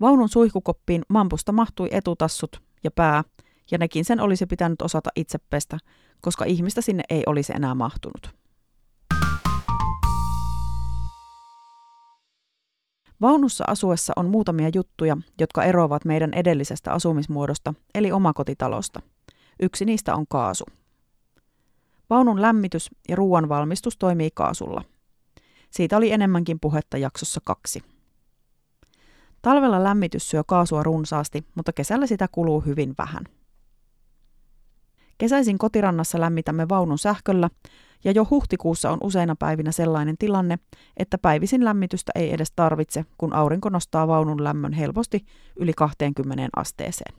Vaunun 0.00 0.28
suihkukoppiin 0.28 1.02
mampusta 1.08 1.52
mahtui 1.52 1.88
etutassut 1.90 2.62
ja 2.84 2.90
pää, 2.90 3.24
ja 3.70 3.78
nekin 3.78 4.04
sen 4.04 4.20
olisi 4.20 4.46
pitänyt 4.46 4.82
osata 4.82 5.10
itse 5.16 5.38
pestä, 5.50 5.78
koska 6.20 6.44
ihmistä 6.44 6.80
sinne 6.80 7.02
ei 7.10 7.22
olisi 7.26 7.52
enää 7.56 7.74
mahtunut. 7.74 8.34
Vaunussa 13.20 13.64
asuessa 13.66 14.12
on 14.16 14.30
muutamia 14.30 14.70
juttuja, 14.74 15.16
jotka 15.40 15.64
eroavat 15.64 16.04
meidän 16.04 16.34
edellisestä 16.34 16.92
asumismuodosta, 16.92 17.74
eli 17.94 18.12
omakotitalosta. 18.12 19.02
Yksi 19.62 19.84
niistä 19.84 20.14
on 20.14 20.26
kaasu. 20.28 20.64
Vaunun 22.10 22.42
lämmitys 22.42 22.90
ja 23.08 23.16
ruoan 23.16 23.48
valmistus 23.48 23.96
toimii 23.96 24.30
kaasulla. 24.34 24.84
Siitä 25.70 25.96
oli 25.96 26.12
enemmänkin 26.12 26.60
puhetta 26.60 26.98
jaksossa 26.98 27.40
kaksi. 27.44 27.93
Talvella 29.44 29.84
lämmitys 29.84 30.30
syö 30.30 30.44
kaasua 30.46 30.82
runsaasti, 30.82 31.44
mutta 31.54 31.72
kesällä 31.72 32.06
sitä 32.06 32.28
kuluu 32.32 32.60
hyvin 32.60 32.94
vähän. 32.98 33.24
Kesäisin 35.18 35.58
kotirannassa 35.58 36.20
lämmitämme 36.20 36.68
vaunun 36.68 36.98
sähköllä, 36.98 37.50
ja 38.04 38.10
jo 38.10 38.26
huhtikuussa 38.30 38.90
on 38.90 38.98
useina 39.02 39.36
päivinä 39.36 39.72
sellainen 39.72 40.18
tilanne, 40.18 40.58
että 40.96 41.18
päivisin 41.18 41.64
lämmitystä 41.64 42.12
ei 42.14 42.34
edes 42.34 42.52
tarvitse, 42.56 43.04
kun 43.18 43.32
aurinko 43.32 43.68
nostaa 43.68 44.08
vaunun 44.08 44.44
lämmön 44.44 44.72
helposti 44.72 45.26
yli 45.56 45.72
20 45.72 46.48
asteeseen. 46.56 47.14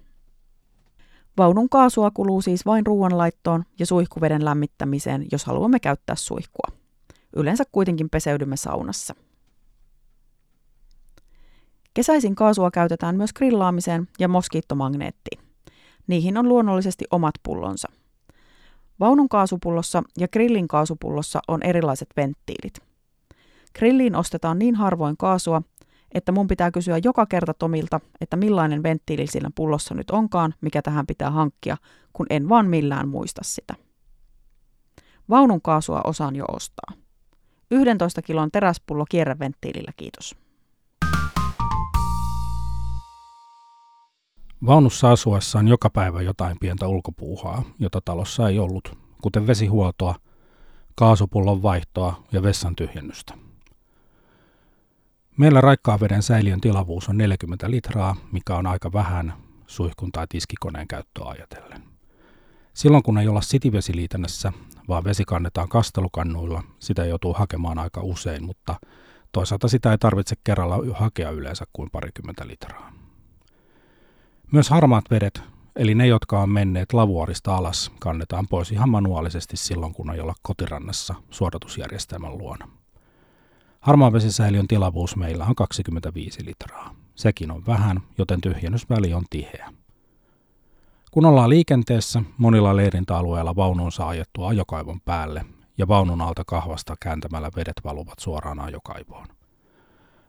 Vaunun 1.38 1.70
kaasua 1.70 2.12
kuluu 2.12 2.41
siis 2.41 2.65
vain 2.65 2.86
ruoanlaittoon 2.86 3.63
ja 3.79 3.86
suihkuveden 3.86 4.46
lämmittämiseen, 4.46 5.25
jos 5.32 5.46
haluamme 5.46 5.79
käyttää 5.79 6.15
suihkua. 6.15 6.77
Yleensä 7.36 7.63
kuitenkin 7.72 8.10
peseydymme 8.10 8.58
saunassa. 8.58 9.15
Kesäisin 11.96 12.36
kaasua 12.36 12.72
käytetään 12.72 13.16
myös 13.16 13.34
grillaamiseen 13.34 14.08
ja 14.20 14.28
moskiittomagneettiin. 14.28 15.40
Niihin 16.08 16.38
on 16.38 16.50
luonnollisesti 16.50 17.06
omat 17.12 17.36
pullonsa. 17.44 17.88
Vaunun 19.00 19.30
kaasupullossa 19.30 20.04
ja 20.18 20.28
grillin 20.28 20.68
kaasupullossa 20.68 21.40
on 21.48 21.64
erilaiset 21.64 22.10
venttiilit. 22.18 22.74
Grilliin 23.78 24.16
ostetaan 24.16 24.60
niin 24.60 24.75
harvoin 24.75 25.18
kaasua, 25.18 25.62
että 26.12 26.32
mun 26.32 26.48
pitää 26.48 26.72
kysyä 26.72 27.00
joka 27.04 27.25
kerta 27.25 27.54
Tomilta, 27.54 28.00
että 28.22 28.38
millainen 28.38 28.84
venttiili 28.84 29.28
sillä 29.28 29.50
pullossa 29.56 29.96
nyt 29.96 30.12
onkaan, 30.12 30.54
mikä 30.62 30.82
tähän 30.82 31.08
pitää 31.08 31.32
hankkia, 31.32 31.78
kun 32.14 32.25
en 32.30 32.50
vaan 32.50 32.68
millään 32.68 33.08
muista 33.08 33.42
sitä. 33.44 33.75
Vaunun 35.30 35.62
kaasua 35.62 36.02
osaan 36.04 36.36
jo 36.36 36.46
ostaa. 36.46 36.92
11 37.72 38.22
kilon 38.22 38.52
teräspullo 38.52 39.06
kierreventtiilillä, 39.10 39.92
kiitos. 39.98 40.45
Vaunussa 44.66 45.12
asuessa 45.12 45.60
on 45.60 45.68
joka 45.68 45.90
päivä 45.90 46.22
jotain 46.22 46.58
pientä 46.60 46.88
ulkopuuhaa, 46.88 47.64
jota 47.80 48.02
talossa 48.06 48.50
ei 48.50 48.60
ollut, 48.60 48.98
kuten 49.22 49.48
vesihuoltoa, 49.48 50.16
kaasupullon 50.96 51.64
vaihtoa 51.64 52.24
ja 52.32 52.44
vessan 52.44 52.76
tyhjennystä. 52.76 53.34
Meillä 55.38 55.62
raikkaan 55.62 56.00
veden 56.00 56.24
säiliön 56.24 56.62
tilavuus 56.62 57.10
on 57.10 57.18
40 57.18 57.72
litraa, 57.72 58.16
mikä 58.32 58.56
on 58.56 58.68
aika 58.68 58.94
vähän 58.94 59.34
suihkun 59.68 60.12
tai 60.12 60.28
tiskikoneen 60.30 60.88
käyttöä 60.88 61.26
ajatellen. 61.26 61.84
Silloin 62.74 63.04
kun 63.04 63.18
ei 63.18 63.28
olla 63.28 63.42
sitivesiliitännässä, 63.42 64.54
vaan 64.88 65.04
vesi 65.04 65.26
kannetaan 65.26 65.70
kastelukannuilla, 65.70 66.64
sitä 66.80 67.06
joutuu 67.06 67.34
hakemaan 67.34 67.80
aika 67.80 68.02
usein, 68.02 68.44
mutta 68.44 68.76
toisaalta 69.32 69.68
sitä 69.68 69.92
ei 69.92 69.98
tarvitse 69.98 70.36
kerralla 70.44 70.78
hakea 70.94 71.30
yleensä 71.30 71.66
kuin 71.74 71.90
parikymmentä 71.92 72.48
litraa. 72.48 73.05
Myös 74.52 74.70
harmaat 74.70 75.06
vedet, 75.12 75.42
eli 75.75 75.96
ne, 75.96 76.08
jotka 76.08 76.42
on 76.42 76.50
menneet 76.50 76.94
lavuorista 76.94 77.56
alas, 77.56 77.92
kannetaan 78.00 78.48
pois 78.48 78.72
ihan 78.72 78.90
manuaalisesti 78.90 79.58
silloin, 79.58 79.94
kun 79.94 80.12
ei 80.12 80.20
olla 80.20 80.34
kotirannassa 80.42 81.16
suodatusjärjestelmän 81.30 82.38
luona. 82.38 82.68
Harmaavesisäiliön 83.80 84.68
tilavuus 84.68 85.16
meillä 85.16 85.46
on 85.46 85.56
25 85.56 86.46
litraa. 86.46 86.96
Sekin 87.16 87.52
on 87.52 87.66
vähän, 87.68 88.00
joten 88.18 88.42
tyhjennysväli 88.42 89.14
on 89.14 89.24
tiheä. 89.30 89.74
Kun 91.12 91.25
ollaan 91.25 91.50
liikenteessä, 91.50 92.22
monilla 92.38 92.75
leirintäalueilla 92.75 93.56
vaunuun 93.56 93.92
saa 93.92 94.10
ajettua 94.10 94.50
ajokaivon 94.50 95.02
päälle 95.02 95.46
ja 95.78 95.88
vaunun 95.88 96.22
alta 96.22 96.44
kahvasta 96.48 96.96
kääntämällä 97.00 97.50
vedet 97.56 97.82
valuvat 97.84 98.20
suoraan 98.20 98.60
ajokaivoon. 98.60 99.28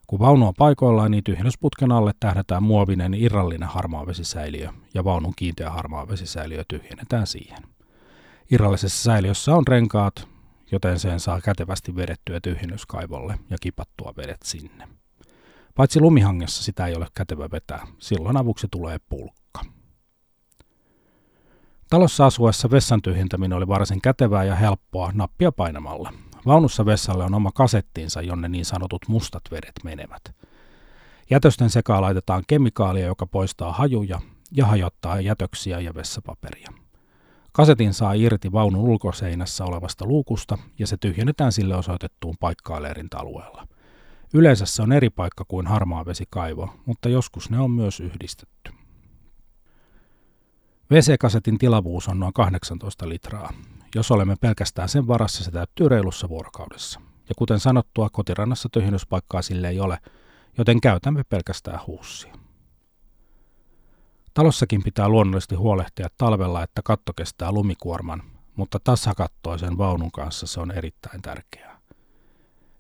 Kun 0.07 0.19
vaunu 0.19 0.47
on 0.47 0.55
paikoillaan, 0.59 1.11
niin 1.11 1.25
tyhjennysputken 1.25 1.93
alle 1.93 2.13
tähdätään 2.21 2.63
muovinen 2.63 3.15
irrallinen 3.15 3.69
harmaavesisäiliö 3.69 4.73
ja 4.95 5.05
vaunun 5.05 5.33
kiinteä 5.37 5.71
harmaavesisäiliö 5.71 6.65
tyhjennetään 6.69 7.27
siihen. 7.27 7.59
Irrallisessa 8.51 9.03
säiliössä 9.03 9.55
on 9.55 9.67
renkaat, 9.67 10.29
joten 10.73 10.99
sen 10.99 11.21
saa 11.21 11.41
kätevästi 11.41 11.97
vedettyä 11.97 12.41
tyhjennyskaivolle 12.41 13.39
ja 13.51 13.57
kipattua 13.61 14.13
vedet 14.17 14.43
sinne. 14.45 14.89
Paitsi 15.75 16.01
lumihangessa 16.01 16.63
sitä 16.63 16.87
ei 16.87 16.97
ole 16.97 17.07
kätevä 17.15 17.49
vetää, 17.53 17.87
silloin 17.99 18.37
avuksi 18.37 18.67
tulee 18.71 18.99
pulkka. 19.09 19.61
Talossa 21.91 22.27
asuessa 22.27 22.71
vessan 22.71 23.03
tyhjentäminen 23.03 23.57
oli 23.57 23.69
varsin 23.69 24.03
kätevää 24.03 24.45
ja 24.45 24.55
helppoa 24.55 25.11
nappia 25.15 25.53
painamalla. 25.53 26.13
Vaunussa 26.47 26.87
vessalle 26.87 27.25
on 27.25 27.35
oma 27.35 27.51
kasettiinsa, 27.53 28.23
jonne 28.23 28.49
niin 28.49 28.65
sanotut 28.65 29.09
mustat 29.09 29.43
vedet 29.51 29.73
menevät. 29.85 30.35
Jätösten 31.31 31.71
sekaan 31.71 32.03
laitetaan 32.03 32.43
kemikaalia, 32.47 33.07
joka 33.07 33.27
poistaa 33.27 33.73
hajuja 33.73 34.21
ja 34.53 34.67
hajottaa 34.67 35.21
jätöksiä 35.21 35.81
ja 35.81 35.95
vessapaperia. 35.95 36.69
Kasetin 37.53 37.95
saa 37.95 38.13
irti 38.13 38.53
vaunun 38.53 38.89
ulkoseinässä 38.89 39.65
olevasta 39.65 40.07
luukusta 40.07 40.59
ja 40.79 40.87
se 40.87 40.97
tyhjennetään 40.97 41.53
sille 41.53 41.77
osoitettuun 41.77 42.37
paikkaan 42.41 42.83
leirintäalueella. 42.83 43.69
Yleensä 44.35 44.67
se 44.67 44.83
on 44.83 44.93
eri 44.93 45.11
paikka 45.11 45.45
kuin 45.49 45.67
harmaa 45.67 46.07
vesikaivo, 46.07 46.69
mutta 46.87 47.09
joskus 47.09 47.51
ne 47.51 47.59
on 47.59 47.71
myös 47.71 48.01
yhdistetty. 48.01 48.73
WC-kasetin 50.91 51.59
tilavuus 51.59 52.09
on 52.09 52.21
noin 52.21 52.33
18 52.33 53.09
litraa. 53.09 53.53
Jos 53.95 54.11
olemme 54.11 54.37
pelkästään 54.41 54.89
sen 54.89 55.07
varassa, 55.07 55.45
se 55.45 55.51
täyttyy 55.51 55.89
reilussa 55.89 56.29
vuorokaudessa. 56.29 57.01
Ja 57.29 57.35
kuten 57.39 57.61
sanottua, 57.61 58.09
kotirannassa 58.11 58.69
tyhjennyspaikkaa 58.73 59.43
sille 59.43 59.69
ei 59.69 59.81
ole, 59.81 59.99
joten 60.59 60.81
käytämme 60.81 61.25
pelkästään 61.25 61.81
huussia. 61.87 62.35
Talossakin 64.35 64.83
pitää 64.83 65.09
luonnollisesti 65.09 65.55
huolehtia 65.55 66.09
talvella, 66.19 66.63
että 66.63 66.83
katto 66.85 67.13
kestää 67.13 67.53
lumikuorman, 67.53 68.23
mutta 68.57 68.81
tasakattoisen 68.85 69.79
vaunun 69.79 70.13
kanssa 70.13 70.47
se 70.47 70.61
on 70.61 70.71
erittäin 70.71 71.23
tärkeää. 71.23 71.81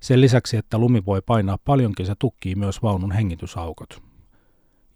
Sen 0.00 0.20
lisäksi, 0.20 0.56
että 0.56 0.78
lumi 0.78 1.04
voi 1.06 1.22
painaa 1.26 1.58
paljonkin, 1.64 2.06
se 2.06 2.14
tukkii 2.18 2.54
myös 2.54 2.82
vaunun 2.82 3.12
hengitysaukot. 3.12 4.02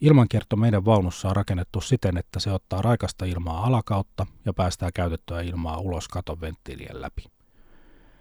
Ilmankierto 0.01 0.57
meidän 0.57 0.85
vaunussa 0.85 1.29
on 1.29 1.37
rakennettu 1.37 1.81
siten, 1.81 2.17
että 2.17 2.41
se 2.41 2.53
ottaa 2.53 2.83
raikasta 2.83 3.25
ilmaa 3.25 3.67
alakautta 3.67 4.27
ja 4.45 4.53
päästää 4.53 4.91
käytettyä 4.95 5.41
ilmaa 5.41 5.79
ulos 5.79 6.09
katon 6.09 6.41
venttiilien 6.41 7.03
läpi. 7.03 7.25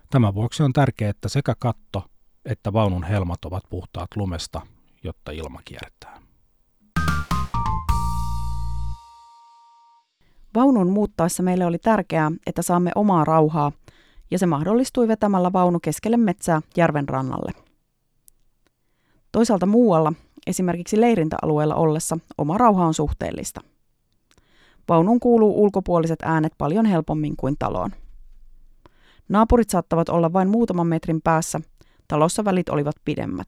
Tämän 0.10 0.36
vuoksi 0.36 0.64
on 0.64 0.74
tärkeää, 0.74 1.10
että 1.10 1.30
sekä 1.30 1.56
katto 1.60 2.04
että 2.46 2.74
vaunun 2.74 3.04
helmat 3.04 3.46
ovat 3.46 3.64
puhtaat 3.70 4.08
lumesta, 4.16 4.62
jotta 5.04 5.32
ilma 5.32 5.60
kiertää. 5.66 6.22
Vaunun 10.56 10.90
muuttaessa 10.92 11.44
meille 11.44 11.66
oli 11.66 11.78
tärkeää, 11.78 12.32
että 12.46 12.62
saamme 12.62 12.92
omaa 12.96 13.26
rauhaa, 13.26 13.72
ja 14.32 14.40
se 14.40 14.46
mahdollistui 14.46 15.08
vetämällä 15.08 15.54
vaunu 15.54 15.80
keskelle 15.80 16.18
metsää 16.18 16.62
järven 16.78 17.10
rannalle. 17.10 17.52
Toisaalta 19.32 19.66
muualla, 19.66 20.14
esimerkiksi 20.50 21.02
leirintäalueella 21.02 21.76
ollessa, 21.76 22.18
oma 22.38 22.58
rauha 22.58 22.86
on 22.86 22.94
suhteellista. 22.94 23.62
Vaunun 24.90 25.20
kuuluu 25.20 25.64
ulkopuoliset 25.64 26.20
äänet 26.22 26.54
paljon 26.58 26.86
helpommin 26.86 27.36
kuin 27.38 27.56
taloon. 27.60 27.92
Naapurit 29.30 29.70
saattavat 29.70 30.10
olla 30.10 30.34
vain 30.34 30.50
muutaman 30.50 30.88
metrin 30.88 31.22
päässä, 31.22 31.62
talossa 32.08 32.46
välit 32.46 32.70
olivat 32.70 32.96
pidemmät. 33.06 33.48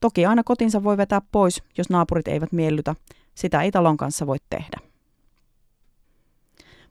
Toki 0.00 0.26
aina 0.26 0.42
kotinsa 0.44 0.84
voi 0.84 0.96
vetää 0.96 1.20
pois, 1.32 1.62
jos 1.78 1.90
naapurit 1.90 2.28
eivät 2.28 2.52
miellytä, 2.52 2.94
sitä 3.34 3.62
ei 3.62 3.70
talon 3.70 3.96
kanssa 3.96 4.26
voi 4.26 4.36
tehdä. 4.50 4.78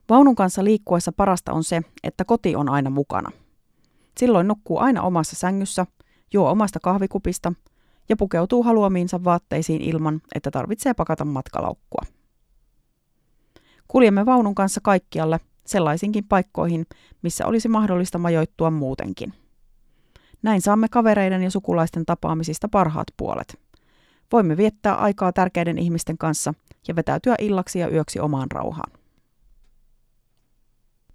Vaunun 0.08 0.34
kanssa 0.34 0.64
liikkuessa 0.64 1.12
parasta 1.12 1.52
on 1.52 1.64
se, 1.64 1.82
että 2.02 2.24
koti 2.24 2.56
on 2.56 2.68
aina 2.68 2.90
mukana. 2.90 3.30
Silloin 4.18 4.48
nukkuu 4.48 4.78
aina 4.78 5.02
omassa 5.02 5.36
sängyssä, 5.36 5.86
juo 6.32 6.50
omasta 6.50 6.80
kahvikupista 6.80 7.52
ja 8.08 8.16
pukeutuu 8.16 8.62
haluamiinsa 8.62 9.24
vaatteisiin 9.24 9.82
ilman, 9.82 10.20
että 10.34 10.50
tarvitsee 10.50 10.94
pakata 10.94 11.24
matkalaukkua. 11.24 12.02
Kuljemme 13.88 14.26
vaunun 14.26 14.54
kanssa 14.54 14.80
kaikkialle, 14.80 15.40
sellaisinkin 15.66 16.24
paikkoihin, 16.28 16.86
missä 17.22 17.46
olisi 17.46 17.68
mahdollista 17.68 18.18
majoittua 18.18 18.70
muutenkin. 18.70 19.32
Näin 20.42 20.60
saamme 20.60 20.88
kavereiden 20.88 21.42
ja 21.42 21.50
sukulaisten 21.50 22.06
tapaamisista 22.06 22.68
parhaat 22.68 23.06
puolet. 23.16 23.58
Voimme 24.32 24.56
viettää 24.56 24.94
aikaa 24.94 25.32
tärkeiden 25.32 25.78
ihmisten 25.78 26.18
kanssa 26.18 26.54
ja 26.88 26.96
vetäytyä 26.96 27.34
illaksi 27.38 27.78
ja 27.78 27.88
yöksi 27.88 28.20
omaan 28.20 28.50
rauhaan. 28.50 28.92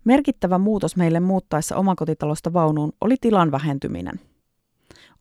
Merkittävä 0.04 0.58
muutos 0.58 0.96
meille 0.96 1.20
muuttaessa 1.20 1.76
omakotitalosta 1.76 2.54
vaunuun 2.54 2.94
oli 3.02 3.16
tilan 3.22 3.52
vähentyminen. 3.52 4.20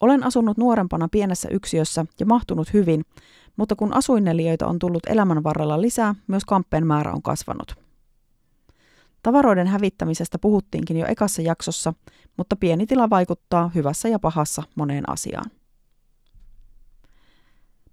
Olen 0.00 0.24
asunut 0.24 0.56
nuorempana 0.56 1.08
pienessä 1.08 1.48
yksiössä 1.52 2.06
ja 2.20 2.26
mahtunut 2.26 2.72
hyvin, 2.72 3.04
mutta 3.56 3.76
kun 3.76 3.94
asuinnelijöitä 3.94 4.66
on 4.66 4.78
tullut 4.78 5.06
elämän 5.06 5.42
varrella 5.42 5.80
lisää, 5.80 6.14
myös 6.26 6.44
kamppeen 6.44 6.86
määrä 6.86 7.12
on 7.12 7.22
kasvanut. 7.22 7.74
Tavaroiden 9.22 9.66
hävittämisestä 9.66 10.38
puhuttiinkin 10.38 10.96
jo 10.96 11.06
ekassa 11.08 11.42
jaksossa, 11.42 11.94
mutta 12.36 12.56
pieni 12.56 12.86
tila 12.86 13.10
vaikuttaa 13.10 13.70
hyvässä 13.74 14.08
ja 14.08 14.18
pahassa 14.18 14.62
moneen 14.74 15.08
asiaan. 15.10 15.50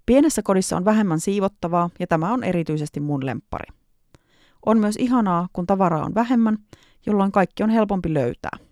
Pienessä 0.06 0.42
kodissa 0.42 0.76
on 0.76 0.84
vähemmän 0.84 1.20
siivottavaa 1.20 1.90
ja 2.00 2.06
tämä 2.06 2.32
on 2.32 2.44
erityisesti 2.44 3.00
mun 3.00 3.26
lemppari. 3.26 3.74
On 4.66 4.78
myös 4.78 4.96
ihanaa, 4.96 5.48
kun 5.52 5.66
tavaraa 5.66 6.04
on 6.04 6.14
vähemmän, 6.14 6.58
jolloin 7.06 7.32
kaikki 7.32 7.62
on 7.62 7.70
helpompi 7.70 8.14
löytää. 8.14 8.67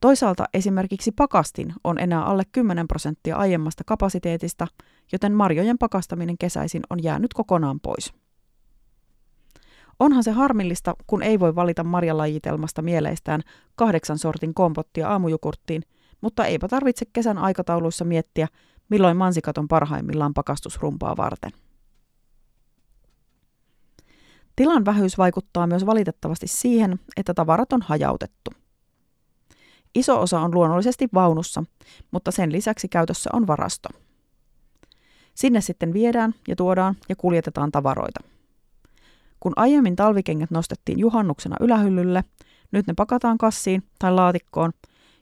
Toisaalta 0.00 0.44
esimerkiksi 0.54 1.12
pakastin 1.12 1.74
on 1.84 1.98
enää 1.98 2.24
alle 2.24 2.42
10 2.52 2.88
prosenttia 2.88 3.36
aiemmasta 3.36 3.84
kapasiteetista, 3.86 4.66
joten 5.12 5.32
marjojen 5.32 5.78
pakastaminen 5.78 6.38
kesäisin 6.38 6.82
on 6.90 7.02
jäänyt 7.02 7.34
kokonaan 7.34 7.80
pois. 7.80 8.12
Onhan 9.98 10.24
se 10.24 10.30
harmillista, 10.30 10.94
kun 11.06 11.22
ei 11.22 11.40
voi 11.40 11.54
valita 11.54 11.84
marjalajitelmasta 11.84 12.82
mieleistään 12.82 13.40
kahdeksan 13.74 14.18
sortin 14.18 14.54
kompottia 14.54 15.08
aamujukurttiin, 15.08 15.82
mutta 16.20 16.46
eipä 16.46 16.68
tarvitse 16.68 17.06
kesän 17.12 17.38
aikatauluissa 17.38 18.04
miettiä, 18.04 18.48
milloin 18.88 19.16
mansikat 19.16 19.58
on 19.58 19.68
parhaimmillaan 19.68 20.34
pakastusrumpaa 20.34 21.16
varten. 21.16 21.50
Tilan 24.56 24.84
vähyys 24.84 25.18
vaikuttaa 25.18 25.66
myös 25.66 25.86
valitettavasti 25.86 26.46
siihen, 26.46 26.98
että 27.16 27.34
tavarat 27.34 27.72
on 27.72 27.82
hajautettu. 27.82 28.50
Iso 29.96 30.20
osa 30.20 30.40
on 30.40 30.54
luonnollisesti 30.54 31.08
vaunussa, 31.14 31.64
mutta 32.10 32.30
sen 32.30 32.52
lisäksi 32.52 32.88
käytössä 32.88 33.30
on 33.32 33.46
varasto. 33.46 33.88
Sinne 35.34 35.60
sitten 35.60 35.92
viedään 35.92 36.34
ja 36.48 36.56
tuodaan 36.56 36.96
ja 37.08 37.16
kuljetetaan 37.16 37.72
tavaroita. 37.72 38.20
Kun 39.40 39.52
aiemmin 39.56 39.96
talvikengät 39.96 40.50
nostettiin 40.50 40.98
juhannuksena 40.98 41.56
ylähyllylle, 41.60 42.24
nyt 42.72 42.86
ne 42.86 42.94
pakataan 42.96 43.38
kassiin 43.38 43.82
tai 43.98 44.12
laatikkoon, 44.12 44.72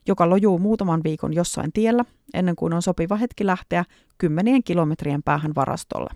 joka 0.06 0.30
lojuu 0.30 0.58
muutaman 0.58 1.00
viikon 1.04 1.34
jossain 1.34 1.72
tiellä 1.72 2.04
ennen 2.34 2.56
kuin 2.56 2.72
on 2.72 2.82
sopiva 2.82 3.16
hetki 3.16 3.46
lähteä 3.46 3.84
kymmenien 4.18 4.62
kilometrien 4.64 5.22
päähän 5.22 5.54
varastolle. 5.54 6.10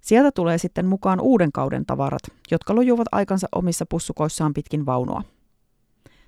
Sieltä 0.00 0.30
tulee 0.32 0.58
sitten 0.58 0.86
mukaan 0.86 1.20
uuden 1.20 1.52
kauden 1.52 1.86
tavarat, 1.86 2.22
jotka 2.50 2.74
lojuvat 2.74 3.08
aikansa 3.12 3.48
omissa 3.54 3.86
pussukoissaan 3.86 4.54
pitkin 4.54 4.86
vaunua. 4.86 5.22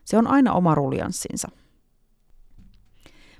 Se 0.06 0.18
on 0.18 0.26
aina 0.26 0.52
oma 0.52 0.74
ruljanssinsa. 0.74 1.48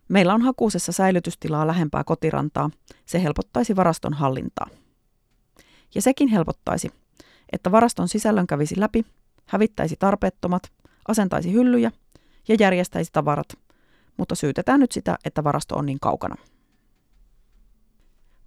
Meillä 0.08 0.34
on 0.34 0.42
hakuusessa 0.42 0.92
säilytystilaa 0.92 1.66
lähempää 1.66 2.04
kotirantaa. 2.04 2.70
Se 3.06 3.22
helpottaisi 3.22 3.76
varaston 3.76 4.12
hallintaa. 4.12 4.66
Ja 5.94 6.02
sekin 6.02 6.28
helpottaisi, 6.28 6.90
että 7.52 7.72
varaston 7.72 8.08
sisällön 8.08 8.46
kävisi 8.46 8.80
läpi, 8.80 9.04
hävittäisi 9.46 9.96
tarpeettomat, 9.98 10.62
asentaisi 11.08 11.52
hyllyjä 11.52 11.92
ja 12.48 12.56
järjestäisi 12.60 13.12
tavarat, 13.12 13.48
mutta 14.16 14.34
syytetään 14.34 14.80
nyt 14.80 14.92
sitä, 14.92 15.18
että 15.24 15.44
varasto 15.44 15.76
on 15.76 15.86
niin 15.86 16.00
kaukana. 16.00 16.36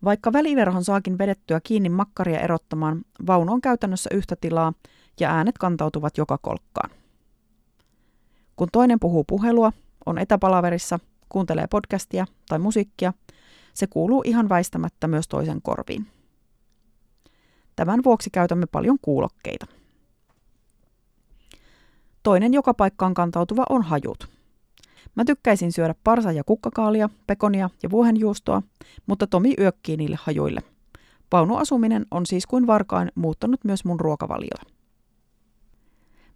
Vaikka 0.04 0.34
väliverhon 0.34 0.84
saakin 0.84 1.18
vedettyä 1.18 1.60
kiinni 1.64 1.90
makkaria 1.90 2.40
erottamaan, 2.40 3.02
vaunu 3.28 3.54
on 3.54 3.62
käytännössä 3.62 4.10
yhtä 4.14 4.36
tilaa 4.42 4.74
ja 5.20 5.36
äänet 5.36 5.58
kantautuvat 5.58 6.18
joka 6.18 6.38
kolkkaan. 6.38 6.99
Kun 8.60 8.68
toinen 8.72 9.00
puhuu 9.00 9.24
puhelua, 9.24 9.72
on 10.06 10.18
etäpalaverissa, 10.18 11.00
kuuntelee 11.30 11.68
podcastia 11.68 12.26
tai 12.50 12.60
musiikkia, 12.60 13.14
se 13.74 13.88
kuuluu 13.88 14.24
ihan 14.26 14.50
väistämättä 14.50 15.08
myös 15.08 15.28
toisen 15.28 15.62
korviin. 15.62 16.08
Tämän 17.76 18.04
vuoksi 18.04 18.30
käytämme 18.30 18.66
paljon 18.66 18.98
kuulokkeita. 19.02 19.66
Toinen 22.24 22.54
joka 22.54 22.74
paikkaan 22.74 23.14
kantautuva 23.14 23.66
on 23.70 23.82
hajut. 23.82 24.30
Mä 25.16 25.26
tykkäisin 25.26 25.72
syödä 25.72 25.96
parsa- 26.04 26.32
ja 26.32 26.44
kukkakaalia, 26.44 27.10
pekonia 27.28 27.70
ja 27.84 27.90
vuohenjuustoa, 27.90 28.62
mutta 29.08 29.28
Tomi 29.28 29.54
yökkii 29.60 29.98
niille 29.98 30.18
hajuille. 30.22 30.62
Vaunuasuminen 31.32 32.06
on 32.12 32.26
siis 32.26 32.46
kuin 32.46 32.68
varkain 32.68 33.12
muuttanut 33.16 33.64
myös 33.64 33.86
mun 33.86 34.00
ruokavaliota. 34.00 34.66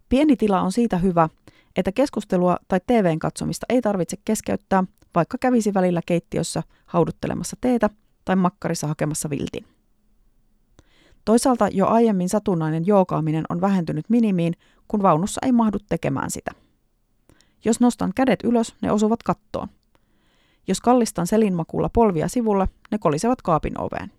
Pieni 0.08 0.36
tila 0.36 0.60
on 0.60 0.72
siitä 0.72 0.98
hyvä, 0.98 1.28
että 1.76 1.92
keskustelua 1.92 2.56
tai 2.68 2.80
TVn 2.86 3.18
katsomista 3.18 3.66
ei 3.68 3.82
tarvitse 3.82 4.16
keskeyttää, 4.24 4.84
vaikka 5.14 5.38
kävisi 5.40 5.74
välillä 5.74 6.00
keittiössä 6.06 6.62
hauduttelemassa 6.86 7.56
teetä 7.60 7.90
tai 8.24 8.36
makkarissa 8.36 8.86
hakemassa 8.86 9.30
viltin. 9.30 9.66
Toisaalta 11.24 11.68
jo 11.68 11.86
aiemmin 11.86 12.28
satunnainen 12.28 12.86
jookaaminen 12.86 13.44
on 13.48 13.60
vähentynyt 13.60 14.10
minimiin, 14.10 14.54
kun 14.88 15.02
vaunussa 15.02 15.40
ei 15.44 15.52
mahdu 15.52 15.78
tekemään 15.88 16.30
sitä. 16.30 16.50
Jos 17.64 17.80
nostan 17.80 18.12
kädet 18.14 18.38
ylös, 18.44 18.74
ne 18.82 18.92
osuvat 18.92 19.22
kattoon. 19.22 19.68
Jos 20.68 20.80
kallistan 20.80 21.26
selinmakuulla 21.26 21.88
polvia 21.88 22.28
sivulle, 22.28 22.68
ne 22.90 22.98
kolisevat 22.98 23.42
kaapin 23.42 23.80
oveen. 23.80 24.12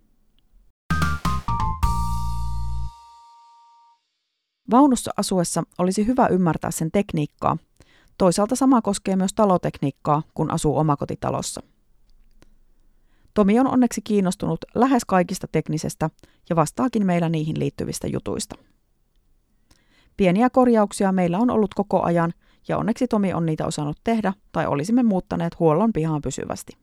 Vaunussa 4.71 5.11
asuessa 5.17 5.63
olisi 5.77 6.07
hyvä 6.07 6.27
ymmärtää 6.27 6.71
sen 6.71 6.91
tekniikkaa. 6.91 7.57
Toisaalta 8.17 8.55
sama 8.55 8.81
koskee 8.81 9.15
myös 9.15 9.33
talotekniikkaa, 9.33 10.23
kun 10.33 10.51
asuu 10.51 10.77
omakotitalossa. 10.77 11.61
Tomi 13.33 13.59
on 13.59 13.67
onneksi 13.67 14.01
kiinnostunut 14.01 14.59
lähes 14.75 15.05
kaikista 15.05 15.47
teknisestä 15.51 16.09
ja 16.49 16.55
vastaakin 16.55 17.05
meillä 17.05 17.29
niihin 17.29 17.59
liittyvistä 17.59 18.07
jutuista. 18.07 18.55
Pieniä 20.17 20.49
korjauksia 20.49 21.11
meillä 21.11 21.37
on 21.39 21.49
ollut 21.49 21.73
koko 21.73 22.03
ajan 22.03 22.33
ja 22.67 22.77
onneksi 22.77 23.07
Tomi 23.07 23.33
on 23.33 23.45
niitä 23.45 23.65
osannut 23.65 23.97
tehdä 24.03 24.33
tai 24.51 24.65
olisimme 24.65 25.03
muuttaneet 25.03 25.59
huollon 25.59 25.93
pihaan 25.93 26.21
pysyvästi. 26.21 26.77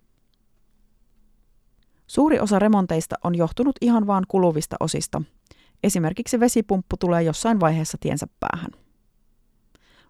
Suuri 2.07 2.41
osa 2.41 2.59
remonteista 2.59 3.17
on 3.25 3.35
johtunut 3.35 3.77
ihan 3.81 4.07
vaan 4.07 4.25
kuluvista 4.29 4.77
osista. 4.81 5.23
Esimerkiksi 5.83 6.41
vesipumppu 6.41 6.97
tulee 6.97 7.23
jossain 7.23 7.61
vaiheessa 7.61 7.99
tiensä 8.01 8.27
päähän. 8.41 8.71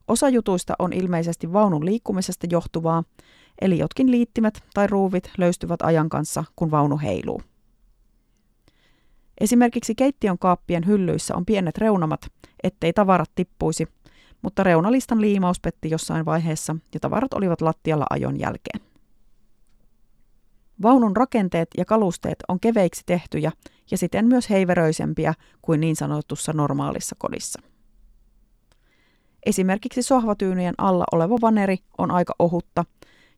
Osa 0.08 0.28
jutuista 0.28 0.74
on 0.78 0.92
ilmeisesti 0.92 1.52
vaunun 1.52 1.84
liikkumisesta 1.84 2.46
johtuvaa, 2.50 3.04
eli 3.60 3.78
jotkin 3.78 4.10
liittimet 4.10 4.64
tai 4.74 4.86
ruuvit 4.86 5.30
löystyvät 5.38 5.82
ajan 5.82 6.08
kanssa, 6.08 6.44
kun 6.56 6.70
vaunu 6.70 6.98
heiluu. 6.98 7.42
Esimerkiksi 9.40 9.94
keittiön 9.94 10.38
kaappien 10.38 10.86
hyllyissä 10.86 11.36
on 11.36 11.46
pienet 11.46 11.78
reunamat, 11.78 12.26
ettei 12.62 12.92
tavarat 12.92 13.30
tippuisi, 13.34 13.88
mutta 14.42 14.62
reunalistan 14.62 15.20
liimaus 15.20 15.60
petti 15.60 15.90
jossain 15.90 16.24
vaiheessa 16.24 16.76
ja 16.94 17.00
tavarat 17.00 17.34
olivat 17.34 17.60
lattialla 17.60 18.06
ajon 18.10 18.40
jälkeen. 18.40 18.80
Vaunun 20.82 21.16
rakenteet 21.16 21.68
ja 21.78 21.84
kalusteet 21.84 22.38
on 22.48 22.60
keveiksi 22.60 23.02
tehtyjä 23.06 23.52
ja 23.92 23.98
siten 23.98 24.26
myös 24.26 24.50
heiveröisempiä 24.50 25.34
kuin 25.62 25.80
niin 25.80 25.96
sanotussa 25.96 26.52
normaalissa 26.52 27.16
kodissa. 27.18 27.62
Esimerkiksi 29.46 30.02
sohvatyynyjen 30.02 30.74
alla 30.78 31.04
oleva 31.12 31.36
vaneri 31.40 31.76
on 31.98 32.10
aika 32.10 32.34
ohutta 32.38 32.84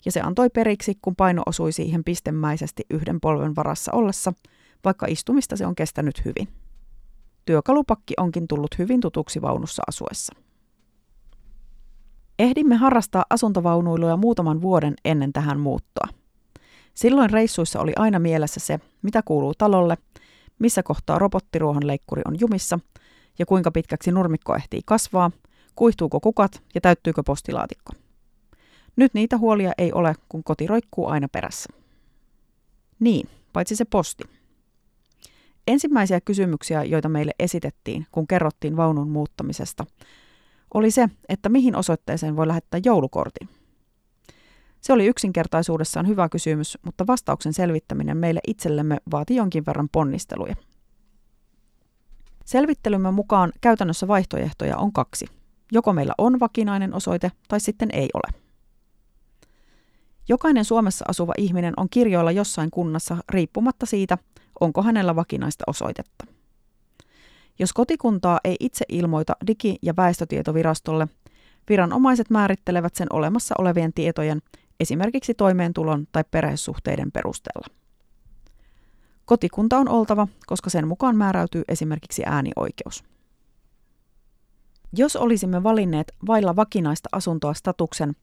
ja 0.04 0.12
se 0.12 0.20
antoi 0.20 0.50
periksi, 0.50 0.98
kun 1.02 1.16
paino 1.16 1.42
osui 1.46 1.72
siihen 1.72 2.04
pistemäisesti 2.04 2.82
yhden 2.90 3.20
polven 3.20 3.56
varassa 3.56 3.92
ollessa, 3.92 4.32
vaikka 4.84 5.06
istumista 5.08 5.56
se 5.56 5.66
on 5.66 5.74
kestänyt 5.74 6.24
hyvin. 6.24 6.48
Työkalupakki 7.44 8.14
onkin 8.16 8.48
tullut 8.48 8.78
hyvin 8.78 9.00
tutuksi 9.00 9.42
vaunussa 9.42 9.82
asuessa. 9.88 10.34
Ehdimme 12.38 12.76
harrastaa 12.76 13.24
asuntovaunuiluja 13.30 14.16
muutaman 14.16 14.62
vuoden 14.62 14.94
ennen 15.04 15.32
tähän 15.32 15.60
muuttoa. 15.60 16.08
Silloin 16.94 17.30
reissuissa 17.30 17.80
oli 17.80 17.92
aina 17.96 18.18
mielessä 18.18 18.60
se, 18.60 18.80
mitä 19.02 19.22
kuuluu 19.24 19.54
talolle, 19.58 19.96
missä 20.58 20.82
kohtaa 20.82 21.18
robottiruohonleikkuri 21.18 22.22
on 22.24 22.40
jumissa 22.40 22.78
ja 23.38 23.46
kuinka 23.46 23.70
pitkäksi 23.70 24.12
nurmikko 24.12 24.54
ehtii 24.56 24.80
kasvaa, 24.84 25.30
kuihtuuko 25.74 26.20
kukat 26.20 26.62
ja 26.74 26.80
täyttyykö 26.80 27.22
postilaatikko. 27.22 27.92
Nyt 28.96 29.14
niitä 29.14 29.38
huolia 29.38 29.72
ei 29.78 29.92
ole, 29.92 30.14
kun 30.28 30.44
koti 30.44 30.66
roikkuu 30.66 31.06
aina 31.06 31.28
perässä. 31.28 31.68
Niin, 33.00 33.28
paitsi 33.52 33.76
se 33.76 33.84
posti. 33.84 34.24
Ensimmäisiä 35.66 36.20
kysymyksiä, 36.20 36.84
joita 36.84 37.08
meille 37.08 37.32
esitettiin, 37.38 38.06
kun 38.12 38.26
kerrottiin 38.26 38.76
vaunun 38.76 39.10
muuttamisesta, 39.10 39.84
oli 40.74 40.90
se, 40.90 41.08
että 41.28 41.48
mihin 41.48 41.76
osoitteeseen 41.76 42.36
voi 42.36 42.48
lähettää 42.48 42.80
joulukortin. 42.84 43.48
Se 44.84 44.92
oli 44.92 45.06
yksinkertaisuudessaan 45.06 46.06
hyvä 46.06 46.28
kysymys, 46.28 46.78
mutta 46.84 47.06
vastauksen 47.06 47.52
selvittäminen 47.52 48.16
meille 48.16 48.40
itsellemme 48.46 48.98
vaati 49.10 49.36
jonkin 49.36 49.66
verran 49.66 49.88
ponnisteluja. 49.92 50.54
Selvittelymme 52.44 53.10
mukaan 53.10 53.52
käytännössä 53.60 54.08
vaihtoehtoja 54.08 54.76
on 54.76 54.92
kaksi. 54.92 55.26
Joko 55.72 55.92
meillä 55.92 56.14
on 56.18 56.40
vakinainen 56.40 56.94
osoite 56.94 57.32
tai 57.48 57.60
sitten 57.60 57.88
ei 57.92 58.08
ole. 58.14 58.40
Jokainen 60.28 60.64
Suomessa 60.64 61.04
asuva 61.08 61.32
ihminen 61.38 61.74
on 61.76 61.88
kirjoilla 61.90 62.32
jossain 62.32 62.70
kunnassa 62.70 63.16
riippumatta 63.28 63.86
siitä, 63.86 64.18
onko 64.60 64.82
hänellä 64.82 65.16
vakinaista 65.16 65.64
osoitetta. 65.66 66.26
Jos 67.58 67.72
kotikuntaa 67.72 68.40
ei 68.44 68.56
itse 68.60 68.84
ilmoita 68.88 69.36
Digi- 69.46 69.78
ja 69.82 69.96
väestötietovirastolle, 69.96 71.08
viranomaiset 71.68 72.30
määrittelevät 72.30 72.94
sen 72.94 73.08
olemassa 73.12 73.54
olevien 73.58 73.92
tietojen, 73.92 74.42
esimerkiksi 74.80 75.34
toimeentulon 75.34 76.06
tai 76.12 76.24
perhesuhteiden 76.30 77.12
perusteella. 77.12 77.66
Kotikunta 79.24 79.78
on 79.78 79.88
oltava, 79.88 80.28
koska 80.46 80.70
sen 80.70 80.88
mukaan 80.88 81.16
määräytyy 81.16 81.62
esimerkiksi 81.68 82.22
äänioikeus. 82.26 83.04
Jos 84.96 85.16
olisimme 85.16 85.62
valinneet 85.62 86.12
vailla 86.26 86.56
vakinaista 86.56 87.08
asuntoa 87.12 87.54
statuksen, 87.54 88.16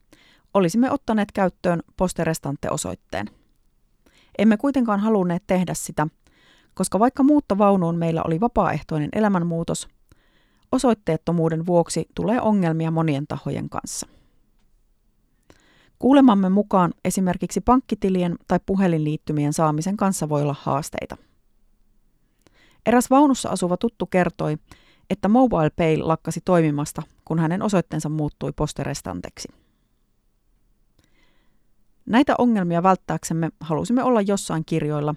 olisimme 0.54 0.90
ottaneet 0.90 1.32
käyttöön 1.32 1.82
posterestante-osoitteen. 1.96 3.26
Emme 4.38 4.56
kuitenkaan 4.56 5.00
halunneet 5.00 5.42
tehdä 5.46 5.74
sitä, 5.74 6.06
koska 6.74 6.98
vaikka 6.98 7.22
muuttovaunuun 7.22 7.98
meillä 7.98 8.22
oli 8.26 8.40
vapaaehtoinen 8.40 9.08
elämänmuutos, 9.12 9.88
osoitteettomuuden 10.72 11.66
vuoksi 11.66 12.06
tulee 12.14 12.40
ongelmia 12.40 12.90
monien 12.90 13.26
tahojen 13.26 13.68
kanssa. 13.68 14.08
Kuulemamme 16.02 16.48
mukaan 16.48 16.92
esimerkiksi 17.04 17.60
pankkitilien 17.60 18.36
tai 18.48 18.60
puhelinliittymien 18.66 19.52
saamisen 19.52 19.96
kanssa 19.96 20.28
voi 20.28 20.42
olla 20.42 20.56
haasteita. 20.60 21.16
Eräs 22.86 23.10
vaunussa 23.10 23.48
asuva 23.48 23.76
tuttu 23.76 24.06
kertoi, 24.06 24.58
että 25.10 25.28
Mobile 25.28 25.70
Pay 25.70 25.96
lakkasi 25.96 26.40
toimimasta, 26.44 27.02
kun 27.24 27.38
hänen 27.38 27.62
osoitteensa 27.62 28.08
muuttui 28.08 28.52
posterestanteksi. 28.52 29.48
Näitä 32.06 32.34
ongelmia 32.38 32.82
välttääksemme 32.82 33.50
halusimme 33.60 34.02
olla 34.02 34.20
jossain 34.20 34.64
kirjoilla, 34.64 35.14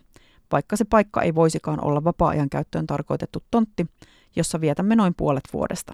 vaikka 0.52 0.76
se 0.76 0.86
paikka 0.86 1.22
ei 1.22 1.36
voisikaan 1.36 1.84
olla 1.84 2.04
vapaa-ajan 2.04 2.50
käyttöön 2.50 2.88
tarkoitettu 2.88 3.44
tontti, 3.52 3.88
jossa 4.36 4.62
vietämme 4.62 4.96
noin 4.96 5.14
puolet 5.18 5.44
vuodesta. 5.54 5.94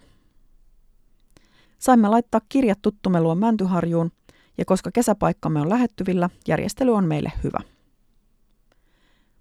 Saimme 1.80 2.08
laittaa 2.08 2.42
kirjat 2.50 2.80
tuttumme 2.82 3.20
Mäntyharjuun, 3.36 4.12
ja 4.58 4.66
koska 4.66 4.92
kesäpaikkamme 4.92 5.62
on 5.62 5.70
lähettyvillä, 5.70 6.30
järjestely 6.48 6.92
on 6.96 7.06
meille 7.06 7.32
hyvä. 7.44 7.60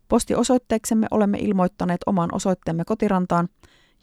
Postiosoitteeksemme 0.09 1.07
olemme 1.11 1.39
ilmoittaneet 1.39 2.01
oman 2.07 2.35
osoitteemme 2.35 2.85
kotirantaan, 2.85 3.49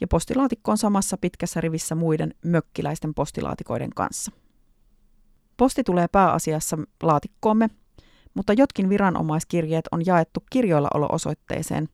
ja 0.01 0.07
postilaatikko 0.07 0.71
on 0.71 0.77
samassa 0.77 1.17
pitkässä 1.17 1.61
rivissä 1.61 1.95
muiden 1.95 2.33
mökkiläisten 2.45 3.13
postilaatikoiden 3.13 3.89
kanssa. 3.95 4.31
Posti 5.57 5.83
tulee 5.83 6.07
pääasiassa 6.07 6.77
laatikkoomme, 7.03 7.69
mutta 8.33 8.53
jotkin 8.53 8.89
viranomaiskirjeet 8.89 9.85
on 9.91 10.05
jaettu 10.05 10.43
kirjoilla 10.49 10.87
olo-osoitteeseen, 10.93 11.89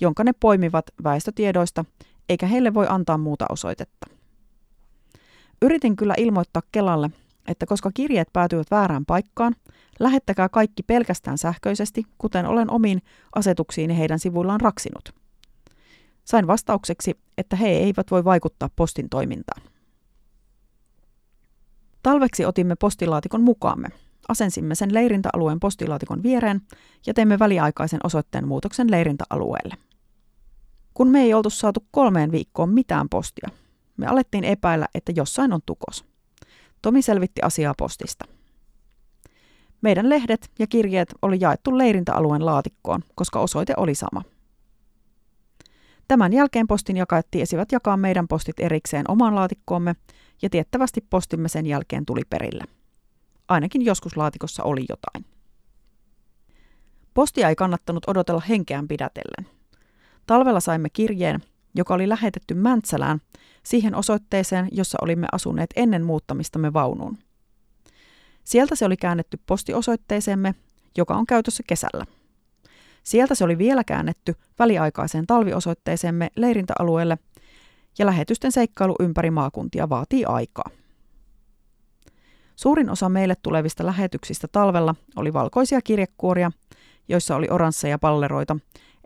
jonka 0.00 0.24
ne 0.24 0.32
poimivat 0.40 0.84
väestötiedoista, 1.04 1.84
eikä 2.28 2.46
heille 2.46 2.74
voi 2.74 2.86
antaa 2.88 3.18
muuta 3.18 3.46
osoitetta. 3.48 4.06
Yritin 5.62 5.96
kyllä 5.96 6.14
ilmoittaa 6.18 6.62
Kelalle, 6.72 7.10
että 7.48 7.66
koska 7.66 7.90
kirjeet 7.94 8.28
päätyvät 8.32 8.70
väärään 8.70 9.06
paikkaan, 9.06 9.54
lähettäkää 10.00 10.48
kaikki 10.48 10.82
pelkästään 10.82 11.38
sähköisesti, 11.38 12.02
kuten 12.18 12.46
olen 12.46 12.70
omiin 12.70 13.02
asetuksiini 13.34 13.98
heidän 13.98 14.18
sivuillaan 14.18 14.60
raksinut. 14.60 15.14
Sain 16.24 16.46
vastaukseksi, 16.46 17.18
että 17.38 17.56
he 17.56 17.68
eivät 17.68 18.10
voi 18.10 18.24
vaikuttaa 18.24 18.70
postin 18.76 19.08
toimintaan. 19.08 19.62
Talveksi 22.02 22.44
otimme 22.44 22.76
postilaatikon 22.76 23.42
mukaamme. 23.42 23.88
Asensimme 24.28 24.74
sen 24.74 24.94
leirintäalueen 24.94 25.60
postilaatikon 25.60 26.22
viereen 26.22 26.60
ja 27.06 27.14
teimme 27.14 27.38
väliaikaisen 27.38 28.00
osoitteen 28.04 28.48
muutoksen 28.48 28.90
leirintäalueelle. 28.90 29.74
Kun 30.94 31.08
me 31.08 31.22
ei 31.22 31.34
oltu 31.34 31.50
saatu 31.50 31.86
kolmeen 31.90 32.32
viikkoon 32.32 32.68
mitään 32.68 33.08
postia, 33.08 33.48
me 33.96 34.06
alettiin 34.06 34.44
epäillä, 34.44 34.86
että 34.94 35.12
jossain 35.16 35.52
on 35.52 35.60
tukos. 35.66 36.04
Tomi 36.84 37.02
selvitti 37.02 37.42
asiaa 37.42 37.74
postista. 37.78 38.24
Meidän 39.82 40.08
lehdet 40.08 40.50
ja 40.58 40.66
kirjeet 40.66 41.14
oli 41.22 41.36
jaettu 41.40 41.78
leirintäalueen 41.78 42.46
laatikkoon, 42.46 43.04
koska 43.14 43.40
osoite 43.40 43.72
oli 43.76 43.94
sama. 43.94 44.22
Tämän 46.08 46.32
jälkeen 46.32 46.66
postin 46.66 46.96
jakajat 46.96 47.26
tiesivät 47.30 47.72
jakaa 47.72 47.96
meidän 47.96 48.28
postit 48.28 48.60
erikseen 48.60 49.10
omaan 49.10 49.34
laatikkoomme 49.34 49.96
ja 50.42 50.50
tiettävästi 50.50 51.00
postimme 51.10 51.48
sen 51.48 51.66
jälkeen 51.66 52.06
tuli 52.06 52.22
perille. 52.30 52.64
Ainakin 53.48 53.84
joskus 53.84 54.16
laatikossa 54.16 54.62
oli 54.62 54.84
jotain. 54.88 55.26
Postia 57.14 57.48
ei 57.48 57.56
kannattanut 57.56 58.08
odotella 58.08 58.42
henkeään 58.48 58.88
pidätellen. 58.88 59.46
Talvella 60.26 60.60
saimme 60.60 60.90
kirjeen, 60.90 61.40
joka 61.74 61.94
oli 61.94 62.08
lähetetty 62.08 62.54
Mäntsälään 62.54 63.20
siihen 63.62 63.94
osoitteeseen, 63.94 64.68
jossa 64.72 64.98
olimme 65.02 65.26
asuneet 65.32 65.70
ennen 65.76 66.04
muuttamistamme 66.04 66.72
vaunuun. 66.72 67.18
Sieltä 68.44 68.76
se 68.76 68.84
oli 68.84 68.96
käännetty 68.96 69.38
postiosoitteeseemme, 69.46 70.54
joka 70.96 71.14
on 71.14 71.26
käytössä 71.26 71.62
kesällä. 71.66 72.06
Sieltä 73.02 73.34
se 73.34 73.44
oli 73.44 73.58
vielä 73.58 73.84
käännetty 73.84 74.34
väliaikaiseen 74.58 75.26
talviosoitteeseemme 75.26 76.30
leirintäalueelle, 76.36 77.18
ja 77.98 78.06
lähetysten 78.06 78.52
seikkailu 78.52 78.96
ympäri 79.00 79.30
maakuntia 79.30 79.88
vaatii 79.88 80.24
aikaa. 80.24 80.70
Suurin 82.56 82.90
osa 82.90 83.08
meille 83.08 83.34
tulevista 83.42 83.86
lähetyksistä 83.86 84.48
talvella 84.48 84.94
oli 85.16 85.32
valkoisia 85.32 85.82
kirjekuoria, 85.82 86.50
joissa 87.08 87.36
oli 87.36 87.46
oransseja 87.50 87.98
palleroita, 87.98 88.56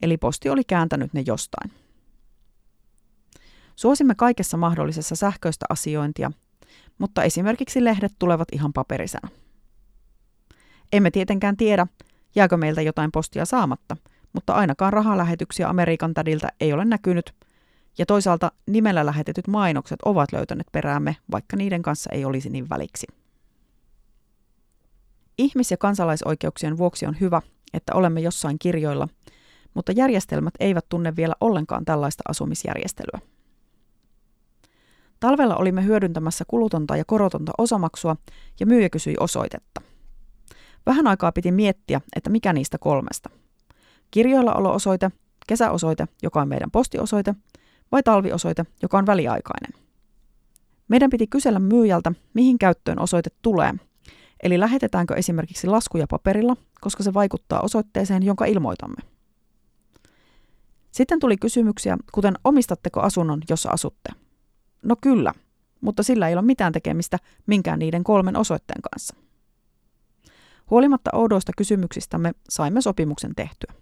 eli 0.02 0.16
posti 0.16 0.48
oli 0.48 0.64
kääntänyt 0.64 1.12
ne 1.12 1.22
jostain. 1.26 1.70
Suosimme 3.78 4.14
kaikessa 4.14 4.56
mahdollisessa 4.56 5.16
sähköistä 5.16 5.66
asiointia, 5.68 6.30
mutta 6.98 7.22
esimerkiksi 7.22 7.84
lehdet 7.84 8.12
tulevat 8.18 8.48
ihan 8.52 8.72
paperisena. 8.72 9.28
Emme 10.92 11.10
tietenkään 11.10 11.56
tiedä, 11.56 11.86
jääkö 12.34 12.56
meiltä 12.56 12.82
jotain 12.82 13.12
postia 13.12 13.44
saamatta, 13.44 13.96
mutta 14.32 14.52
ainakaan 14.52 14.92
rahalähetyksiä 14.92 15.68
Amerikan 15.68 16.14
tädiltä 16.14 16.48
ei 16.60 16.72
ole 16.72 16.84
näkynyt, 16.84 17.34
ja 17.98 18.06
toisaalta 18.06 18.52
nimellä 18.66 19.06
lähetetyt 19.06 19.46
mainokset 19.46 19.98
ovat 20.04 20.32
löytäneet 20.32 20.66
peräämme, 20.72 21.16
vaikka 21.30 21.56
niiden 21.56 21.82
kanssa 21.82 22.10
ei 22.12 22.24
olisi 22.24 22.50
niin 22.50 22.68
väliksi. 22.68 23.06
Ihmis- 25.38 25.70
ja 25.70 25.76
kansalaisoikeuksien 25.76 26.78
vuoksi 26.78 27.06
on 27.06 27.16
hyvä, 27.20 27.42
että 27.74 27.94
olemme 27.94 28.20
jossain 28.20 28.58
kirjoilla, 28.58 29.08
mutta 29.74 29.92
järjestelmät 29.92 30.54
eivät 30.60 30.88
tunne 30.88 31.16
vielä 31.16 31.34
ollenkaan 31.40 31.84
tällaista 31.84 32.22
asumisjärjestelyä. 32.28 33.37
Talvella 35.20 35.56
olimme 35.56 35.84
hyödyntämässä 35.84 36.44
kulutonta 36.48 36.96
ja 36.96 37.04
korotonta 37.04 37.52
osamaksua 37.58 38.16
ja 38.60 38.66
myyjä 38.66 38.90
kysyi 38.90 39.14
osoitetta. 39.20 39.80
Vähän 40.86 41.06
aikaa 41.06 41.32
piti 41.32 41.52
miettiä, 41.52 42.00
että 42.16 42.30
mikä 42.30 42.52
niistä 42.52 42.78
kolmesta. 42.78 43.30
Kirjoilla 44.10 44.54
olo-osoite, 44.54 45.10
kesäosoite, 45.46 46.08
joka 46.22 46.40
on 46.40 46.48
meidän 46.48 46.70
postiosoite, 46.70 47.34
vai 47.92 48.02
talviosoite, 48.02 48.64
joka 48.82 48.98
on 48.98 49.06
väliaikainen. 49.06 49.80
Meidän 50.88 51.10
piti 51.10 51.26
kysellä 51.26 51.58
myyjältä, 51.58 52.12
mihin 52.34 52.58
käyttöön 52.58 53.00
osoite 53.00 53.30
tulee, 53.42 53.74
eli 54.42 54.60
lähetetäänkö 54.60 55.14
esimerkiksi 55.14 55.66
laskuja 55.66 56.06
paperilla, 56.10 56.56
koska 56.80 57.02
se 57.02 57.14
vaikuttaa 57.14 57.60
osoitteeseen, 57.60 58.22
jonka 58.22 58.44
ilmoitamme. 58.44 59.02
Sitten 60.90 61.18
tuli 61.18 61.36
kysymyksiä, 61.36 61.96
kuten 62.12 62.34
omistatteko 62.44 63.00
asunnon, 63.00 63.42
jossa 63.48 63.70
asutte. 63.70 64.10
No 64.82 64.96
kyllä, 65.00 65.32
mutta 65.80 66.02
sillä 66.02 66.28
ei 66.28 66.34
ole 66.34 66.42
mitään 66.42 66.72
tekemistä 66.72 67.18
minkään 67.46 67.78
niiden 67.78 68.04
kolmen 68.04 68.36
osoitteen 68.36 68.82
kanssa. 68.92 69.16
Huolimatta 70.70 71.10
oudoista 71.12 71.52
kysymyksistämme 71.56 72.32
saimme 72.48 72.80
sopimuksen 72.80 73.34
tehtyä. 73.36 73.74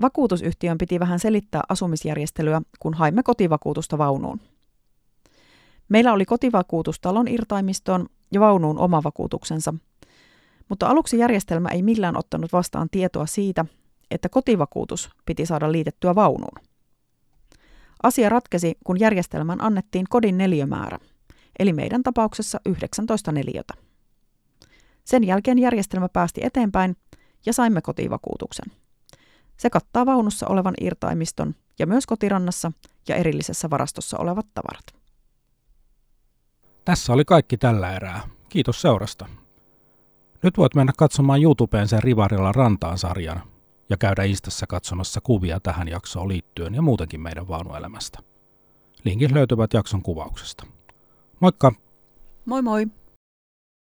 Vakuutusyhtiön 0.00 0.78
piti 0.78 1.00
vähän 1.00 1.18
selittää 1.18 1.62
asumisjärjestelyä, 1.68 2.62
kun 2.80 2.94
haimme 2.94 3.22
kotivakuutusta 3.22 3.98
vaunuun. 3.98 4.40
Meillä 5.88 6.12
oli 6.12 6.24
kotivakuutus 6.24 7.00
talon 7.00 7.28
irtaimistoon 7.28 8.06
ja 8.32 8.40
vaunuun 8.40 8.78
oma 8.78 9.02
vakuutuksensa, 9.02 9.74
mutta 10.68 10.86
aluksi 10.86 11.18
järjestelmä 11.18 11.68
ei 11.68 11.82
millään 11.82 12.16
ottanut 12.16 12.52
vastaan 12.52 12.88
tietoa 12.90 13.26
siitä, 13.26 13.64
että 14.10 14.28
kotivakuutus 14.28 15.10
piti 15.26 15.46
saada 15.46 15.72
liitettyä 15.72 16.14
vaunuun. 16.14 16.73
Asia 18.04 18.28
ratkesi, 18.28 18.74
kun 18.84 19.00
järjestelmän 19.00 19.60
annettiin 19.60 20.06
kodin 20.10 20.38
neliömäärä, 20.38 20.98
eli 21.58 21.72
meidän 21.72 22.02
tapauksessa 22.02 22.60
19 22.66 23.32
neliötä. 23.32 23.74
Sen 25.04 25.24
jälkeen 25.24 25.58
järjestelmä 25.58 26.08
päästi 26.08 26.40
eteenpäin 26.44 26.96
ja 27.46 27.52
saimme 27.52 27.80
kotivakuutuksen. 27.82 28.72
Se 29.56 29.70
kattaa 29.70 30.06
vaunussa 30.06 30.46
olevan 30.46 30.74
irtaimiston 30.80 31.54
ja 31.78 31.86
myös 31.86 32.06
kotirannassa 32.06 32.72
ja 33.08 33.16
erillisessä 33.16 33.70
varastossa 33.70 34.18
olevat 34.18 34.46
tavarat. 34.54 35.04
Tässä 36.84 37.12
oli 37.12 37.24
kaikki 37.24 37.56
tällä 37.56 37.96
erää. 37.96 38.20
Kiitos 38.48 38.80
seurasta. 38.80 39.26
Nyt 40.42 40.58
voit 40.58 40.74
mennä 40.74 40.92
katsomaan 40.96 41.42
YouTubeen 41.42 41.88
sen 41.88 42.02
Rivarilla 42.02 42.52
rantaan 42.52 42.98
sarjan. 42.98 43.53
Ja 43.90 43.96
käydä 43.96 44.22
Instassa 44.22 44.66
katsomassa 44.66 45.20
kuvia 45.20 45.60
tähän 45.60 45.88
jaksoon 45.88 46.28
liittyen 46.28 46.74
ja 46.74 46.82
muutenkin 46.82 47.20
meidän 47.20 47.48
vaunuelämästä. 47.48 48.18
Linkit 49.04 49.32
löytyvät 49.32 49.72
jakson 49.72 50.02
kuvauksesta. 50.02 50.66
Moikka! 51.40 51.72
Moi 52.44 52.62
moi! 52.62 52.86